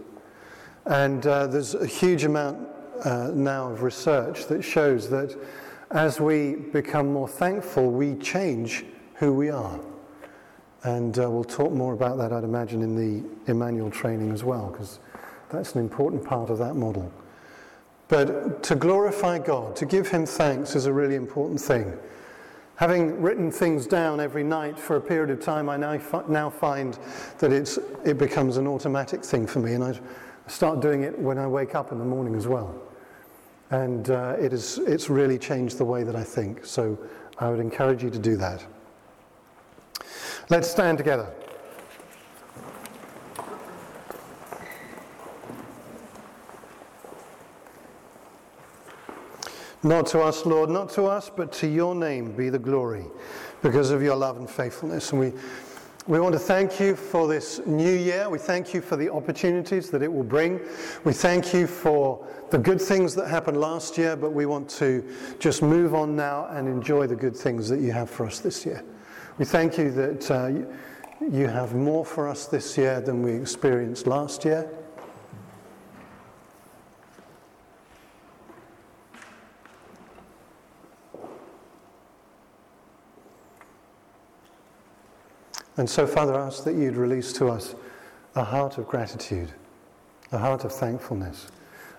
And 0.86 1.26
uh, 1.26 1.46
there's 1.46 1.74
a 1.74 1.86
huge 1.86 2.24
amount 2.24 2.66
uh, 3.04 3.30
now 3.34 3.70
of 3.70 3.82
research 3.82 4.46
that 4.46 4.62
shows 4.62 5.10
that 5.10 5.36
as 5.90 6.20
we 6.20 6.54
become 6.54 7.12
more 7.12 7.28
thankful, 7.28 7.90
we 7.90 8.14
change 8.14 8.86
who 9.24 9.32
we 9.32 9.48
are. 9.48 9.80
And 10.82 11.18
uh, 11.18 11.30
we'll 11.30 11.44
talk 11.44 11.72
more 11.72 11.94
about 11.94 12.18
that, 12.18 12.32
I'd 12.32 12.44
imagine, 12.44 12.82
in 12.82 12.94
the 12.94 13.50
Emmanuel 13.50 13.90
training 13.90 14.30
as 14.32 14.44
well, 14.44 14.70
because 14.70 14.98
that's 15.50 15.74
an 15.74 15.80
important 15.80 16.24
part 16.24 16.50
of 16.50 16.58
that 16.58 16.74
model. 16.74 17.10
But 18.08 18.62
to 18.64 18.74
glorify 18.74 19.38
God, 19.38 19.76
to 19.76 19.86
give 19.86 20.08
Him 20.08 20.26
thanks, 20.26 20.76
is 20.76 20.84
a 20.84 20.92
really 20.92 21.14
important 21.14 21.58
thing. 21.58 21.96
Having 22.76 23.22
written 23.22 23.50
things 23.50 23.86
down 23.86 24.20
every 24.20 24.44
night 24.44 24.78
for 24.78 24.96
a 24.96 25.00
period 25.00 25.30
of 25.30 25.40
time, 25.42 25.70
I 25.70 25.78
now, 25.78 25.98
now 26.28 26.50
find 26.50 26.98
that 27.38 27.50
it's, 27.50 27.78
it 28.04 28.18
becomes 28.18 28.58
an 28.58 28.66
automatic 28.66 29.24
thing 29.24 29.46
for 29.46 29.60
me, 29.60 29.72
and 29.72 29.82
I 29.82 29.98
start 30.48 30.80
doing 30.80 31.02
it 31.02 31.18
when 31.18 31.38
I 31.38 31.46
wake 31.46 31.74
up 31.74 31.92
in 31.92 31.98
the 31.98 32.04
morning 32.04 32.34
as 32.34 32.46
well. 32.46 32.74
And 33.70 34.10
uh, 34.10 34.36
it 34.38 34.52
is, 34.52 34.78
it's 34.78 35.08
really 35.08 35.38
changed 35.38 35.78
the 35.78 35.84
way 35.84 36.02
that 36.02 36.14
I 36.14 36.24
think. 36.24 36.66
So 36.66 36.98
I 37.38 37.48
would 37.48 37.60
encourage 37.60 38.02
you 38.02 38.10
to 38.10 38.18
do 38.18 38.36
that. 38.36 38.62
Let's 40.50 40.70
stand 40.70 40.98
together. 40.98 41.32
Not 49.82 50.06
to 50.08 50.20
us, 50.20 50.46
Lord, 50.46 50.70
not 50.70 50.88
to 50.90 51.04
us, 51.04 51.30
but 51.34 51.52
to 51.54 51.66
your 51.66 51.94
name 51.94 52.32
be 52.32 52.48
the 52.48 52.58
glory 52.58 53.04
because 53.62 53.90
of 53.90 54.02
your 54.02 54.16
love 54.16 54.38
and 54.38 54.48
faithfulness. 54.48 55.12
And 55.12 55.20
we, 55.20 55.32
we 56.06 56.20
want 56.20 56.34
to 56.34 56.38
thank 56.38 56.80
you 56.80 56.96
for 56.96 57.28
this 57.28 57.60
new 57.66 57.92
year. 57.92 58.28
We 58.28 58.38
thank 58.38 58.72
you 58.72 58.80
for 58.80 58.96
the 58.96 59.10
opportunities 59.10 59.90
that 59.90 60.02
it 60.02 60.12
will 60.12 60.24
bring. 60.24 60.60
We 61.04 61.12
thank 61.12 61.52
you 61.52 61.66
for 61.66 62.26
the 62.50 62.58
good 62.58 62.80
things 62.80 63.14
that 63.14 63.28
happened 63.28 63.58
last 63.58 63.98
year, 63.98 64.16
but 64.16 64.32
we 64.32 64.46
want 64.46 64.68
to 64.70 65.06
just 65.38 65.62
move 65.62 65.94
on 65.94 66.16
now 66.16 66.46
and 66.50 66.66
enjoy 66.68 67.06
the 67.06 67.16
good 67.16 67.36
things 67.36 67.68
that 67.68 67.80
you 67.80 67.92
have 67.92 68.08
for 68.08 68.26
us 68.26 68.40
this 68.40 68.64
year. 68.64 68.82
We 69.36 69.44
thank 69.44 69.78
you 69.78 69.90
that 69.90 70.30
uh, 70.30 70.46
you 71.28 71.48
have 71.48 71.74
more 71.74 72.04
for 72.04 72.28
us 72.28 72.46
this 72.46 72.78
year 72.78 73.00
than 73.00 73.20
we 73.20 73.32
experienced 73.32 74.06
last 74.06 74.44
year. 74.44 74.70
And 85.76 85.90
so, 85.90 86.06
Father, 86.06 86.38
I 86.38 86.46
ask 86.46 86.62
that 86.62 86.76
you'd 86.76 86.94
release 86.94 87.32
to 87.32 87.48
us 87.48 87.74
a 88.36 88.44
heart 88.44 88.78
of 88.78 88.86
gratitude, 88.86 89.52
a 90.30 90.38
heart 90.38 90.64
of 90.64 90.70
thankfulness, 90.70 91.48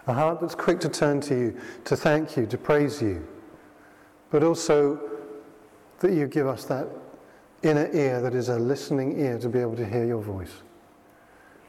a 0.07 0.13
heart 0.13 0.39
that's 0.39 0.55
quick 0.55 0.79
to 0.79 0.87
turn 0.87 1.19
to 1.21 1.35
you, 1.37 1.59
to 1.83 1.97
thank 1.97 2.37
you, 2.37 2.45
to 2.45 2.57
praise 2.57 3.01
you, 3.01 3.27
but 4.29 4.41
also 4.41 5.01
that 5.99 6.13
you 6.13 6.27
give 6.27 6.47
us 6.47 6.63
that 6.63 6.87
inner 7.67 7.89
ear 7.93 8.21
that 8.21 8.33
is 8.33 8.49
a 8.49 8.57
listening 8.59 9.19
ear 9.19 9.37
to 9.39 9.49
be 9.49 9.59
able 9.59 9.75
to 9.75 9.85
hear 9.85 10.05
your 10.05 10.21
voice. 10.21 10.61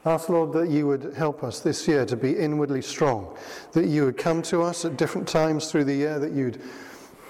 Ask, 0.05 0.29
Lord, 0.29 0.53
that 0.53 0.69
you 0.69 0.87
would 0.87 1.13
help 1.17 1.43
us 1.43 1.59
this 1.59 1.87
year 1.87 2.05
to 2.05 2.15
be 2.15 2.37
inwardly 2.37 2.81
strong, 2.81 3.35
that 3.73 3.87
you 3.87 4.05
would 4.05 4.17
come 4.17 4.41
to 4.43 4.61
us 4.61 4.85
at 4.85 4.95
different 4.95 5.27
times 5.27 5.71
through 5.71 5.83
the 5.83 5.95
year, 5.95 6.19
that 6.19 6.31
you'd 6.31 6.61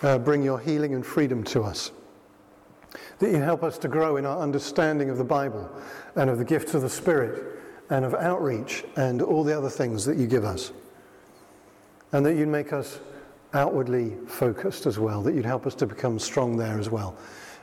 uh, 0.03 0.19
bring 0.19 0.43
your 0.43 0.59
healing 0.59 0.93
and 0.93 1.05
freedom 1.05 1.43
to 1.45 1.63
us 1.63 1.91
that 3.19 3.31
you 3.31 3.37
help 3.37 3.63
us 3.63 3.77
to 3.79 3.87
grow 3.87 4.17
in 4.17 4.25
our 4.25 4.39
understanding 4.39 5.09
of 5.09 5.17
the 5.17 5.23
Bible 5.23 5.69
and 6.15 6.29
of 6.29 6.37
the 6.37 6.45
gifts 6.45 6.73
of 6.73 6.81
the 6.81 6.89
Spirit 6.89 7.59
and 7.89 8.05
of 8.05 8.13
outreach 8.13 8.83
and 8.95 9.21
all 9.21 9.43
the 9.43 9.57
other 9.57 9.69
things 9.69 10.05
that 10.05 10.17
you 10.17 10.27
give 10.27 10.43
us. 10.43 10.71
And 12.11 12.25
that 12.25 12.35
you'd 12.35 12.47
make 12.47 12.73
us 12.73 12.99
outwardly 13.53 14.15
focused 14.27 14.85
as 14.85 14.99
well, 14.99 15.21
that 15.23 15.33
you'd 15.33 15.45
help 15.45 15.65
us 15.65 15.75
to 15.75 15.85
become 15.85 16.19
strong 16.19 16.57
there 16.57 16.79
as 16.79 16.89
well. 16.89 17.17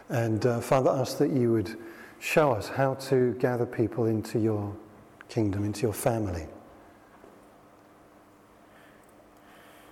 And 0.09 0.45
uh, 0.45 0.61
Father, 0.61 0.91
ask 0.91 1.19
that 1.19 1.31
you 1.31 1.53
would 1.53 1.79
show 2.21 2.53
us 2.53 2.69
how 2.69 2.95
to 2.95 3.35
gather 3.35 3.67
people 3.67 4.07
into 4.07 4.39
your 4.39 4.75
kingdom, 5.29 5.65
into 5.65 5.83
your 5.83 5.93
family. 5.93 6.47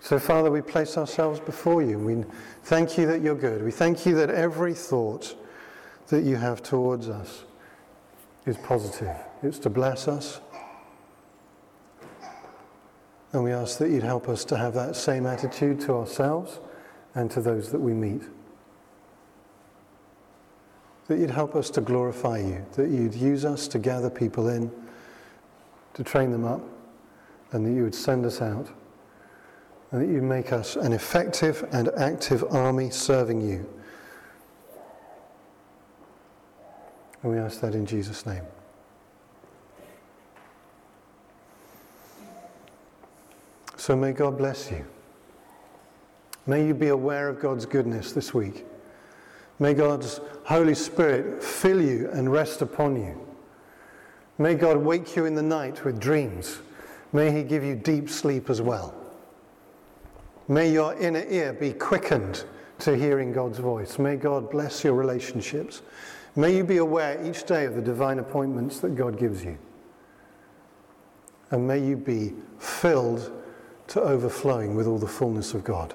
So, 0.00 0.18
Father, 0.18 0.50
we 0.50 0.62
place 0.62 0.98
ourselves 0.98 1.38
before 1.38 1.82
you. 1.82 1.98
We 1.98 2.24
thank 2.64 2.98
you 2.98 3.06
that 3.06 3.22
you're 3.22 3.36
good. 3.36 3.62
We 3.62 3.70
thank 3.70 4.04
you 4.04 4.14
that 4.16 4.30
every 4.30 4.74
thought 4.74 5.36
that 6.08 6.24
you 6.24 6.36
have 6.36 6.62
towards 6.62 7.08
us 7.08 7.44
is 8.44 8.56
positive. 8.56 9.14
It's 9.42 9.60
to 9.60 9.70
bless 9.70 10.08
us. 10.08 10.40
And 13.32 13.44
we 13.44 13.52
ask 13.52 13.78
that 13.78 13.90
you'd 13.90 14.02
help 14.02 14.28
us 14.28 14.44
to 14.46 14.56
have 14.56 14.74
that 14.74 14.96
same 14.96 15.24
attitude 15.24 15.80
to 15.82 15.94
ourselves 15.94 16.58
and 17.14 17.30
to 17.30 17.40
those 17.40 17.70
that 17.70 17.80
we 17.80 17.92
meet. 17.92 18.22
That 21.12 21.20
you'd 21.20 21.30
help 21.30 21.54
us 21.54 21.68
to 21.70 21.82
glorify 21.82 22.38
you, 22.38 22.64
that 22.72 22.88
you'd 22.88 23.14
use 23.14 23.44
us 23.44 23.68
to 23.68 23.78
gather 23.78 24.08
people 24.08 24.48
in, 24.48 24.70
to 25.92 26.02
train 26.02 26.32
them 26.32 26.46
up, 26.46 26.62
and 27.50 27.66
that 27.66 27.72
you 27.72 27.82
would 27.82 27.94
send 27.94 28.24
us 28.24 28.40
out, 28.40 28.70
and 29.90 30.00
that 30.00 30.10
you'd 30.10 30.22
make 30.22 30.52
us 30.52 30.76
an 30.76 30.94
effective 30.94 31.68
and 31.72 31.90
active 31.98 32.44
army 32.50 32.88
serving 32.88 33.42
you 33.42 33.68
And 37.22 37.32
we 37.32 37.38
ask 37.38 37.60
that 37.60 37.74
in 37.74 37.86
Jesus' 37.86 38.26
name. 38.26 38.42
So 43.76 43.96
may 43.96 44.12
God 44.12 44.38
bless 44.38 44.70
you. 44.70 44.84
May 46.46 46.66
you 46.66 46.74
be 46.74 46.88
aware 46.88 47.28
of 47.28 47.40
God's 47.40 47.66
goodness 47.66 48.12
this 48.12 48.34
week. 48.34 48.66
May 49.62 49.74
God's 49.74 50.20
Holy 50.42 50.74
Spirit 50.74 51.40
fill 51.40 51.80
you 51.80 52.10
and 52.12 52.32
rest 52.32 52.62
upon 52.62 52.96
you. 52.96 53.16
May 54.36 54.56
God 54.56 54.76
wake 54.76 55.14
you 55.14 55.24
in 55.24 55.36
the 55.36 55.42
night 55.42 55.84
with 55.84 56.00
dreams. 56.00 56.58
May 57.12 57.30
He 57.30 57.44
give 57.44 57.62
you 57.62 57.76
deep 57.76 58.10
sleep 58.10 58.50
as 58.50 58.60
well. 58.60 58.92
May 60.48 60.72
your 60.72 61.00
inner 61.00 61.24
ear 61.28 61.52
be 61.52 61.72
quickened 61.72 62.44
to 62.80 62.96
hearing 62.96 63.32
God's 63.32 63.60
voice. 63.60 64.00
May 64.00 64.16
God 64.16 64.50
bless 64.50 64.82
your 64.82 64.94
relationships. 64.94 65.82
May 66.34 66.56
you 66.56 66.64
be 66.64 66.78
aware 66.78 67.24
each 67.24 67.44
day 67.44 67.64
of 67.64 67.76
the 67.76 67.82
divine 67.82 68.18
appointments 68.18 68.80
that 68.80 68.96
God 68.96 69.16
gives 69.16 69.44
you. 69.44 69.56
And 71.52 71.68
may 71.68 71.78
you 71.78 71.96
be 71.96 72.32
filled 72.58 73.30
to 73.86 74.00
overflowing 74.00 74.74
with 74.74 74.88
all 74.88 74.98
the 74.98 75.06
fullness 75.06 75.54
of 75.54 75.62
God. 75.62 75.94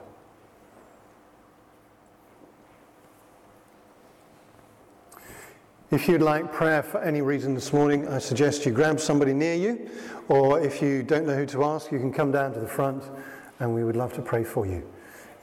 If 5.90 6.10
you'd 6.10 6.22
like 6.22 6.52
prayer 6.52 6.84
for 6.84 7.02
any 7.02 7.22
reason 7.22 7.56
this 7.56 7.72
morning, 7.72 8.10
I 8.10 8.18
suggest 8.18 8.66
you 8.66 8.74
grab 8.74 9.00
somebody 9.00 9.34
near 9.34 9.54
you, 9.54 9.90
or 10.28 10.60
if 10.60 10.82
you 10.82 11.02
don't 11.02 11.26
know 11.26 11.34
who 11.34 11.46
to 11.46 11.64
ask, 11.64 11.94
you 11.94 12.00
can 12.00 12.12
come 12.12 12.30
down 12.30 12.52
to 12.56 12.60
the 12.60 12.68
front 12.68 13.06
and 13.62 13.74
we 13.74 13.86
would 13.86 13.96
love 13.96 14.12
to 14.16 14.22
pray 14.22 14.44
for 14.44 14.66
you. 14.66 14.86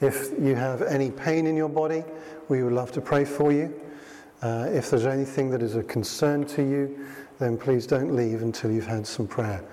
If 0.01 0.29
you 0.39 0.53
have 0.53 0.83
any 0.83 1.09
pain 1.09 1.47
in 1.47 1.57
your 1.57 1.67
body, 1.67 2.03
we 2.47 2.61
would 2.61 2.73
love 2.73 2.91
to 2.91 3.01
pray 3.01 3.25
for 3.25 3.51
you. 3.51 3.73
Uh, 4.43 4.67
if 4.69 4.91
there's 4.91 5.07
anything 5.07 5.49
that 5.49 5.63
is 5.63 5.77
a 5.77 5.83
concern 5.83 6.45
to 6.49 6.61
you, 6.61 7.07
then 7.39 7.57
please 7.57 7.87
don't 7.87 8.15
leave 8.15 8.43
until 8.43 8.69
you've 8.69 8.85
had 8.85 9.07
some 9.07 9.25
prayer. 9.25 9.63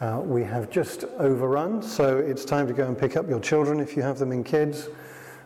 Uh, 0.00 0.20
we 0.22 0.44
have 0.44 0.70
just 0.70 1.06
overrun, 1.18 1.82
so 1.82 2.18
it's 2.18 2.44
time 2.44 2.68
to 2.68 2.72
go 2.72 2.86
and 2.86 2.96
pick 2.96 3.16
up 3.16 3.28
your 3.28 3.40
children 3.40 3.80
if 3.80 3.96
you 3.96 4.02
have 4.02 4.20
them 4.20 4.30
in 4.30 4.44
kids. 4.44 4.88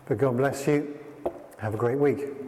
But 0.04 0.18
God 0.18 0.36
bless 0.36 0.66
you. 0.66 0.94
Have 1.56 1.72
a 1.72 1.78
great 1.78 1.98
week. 1.98 2.47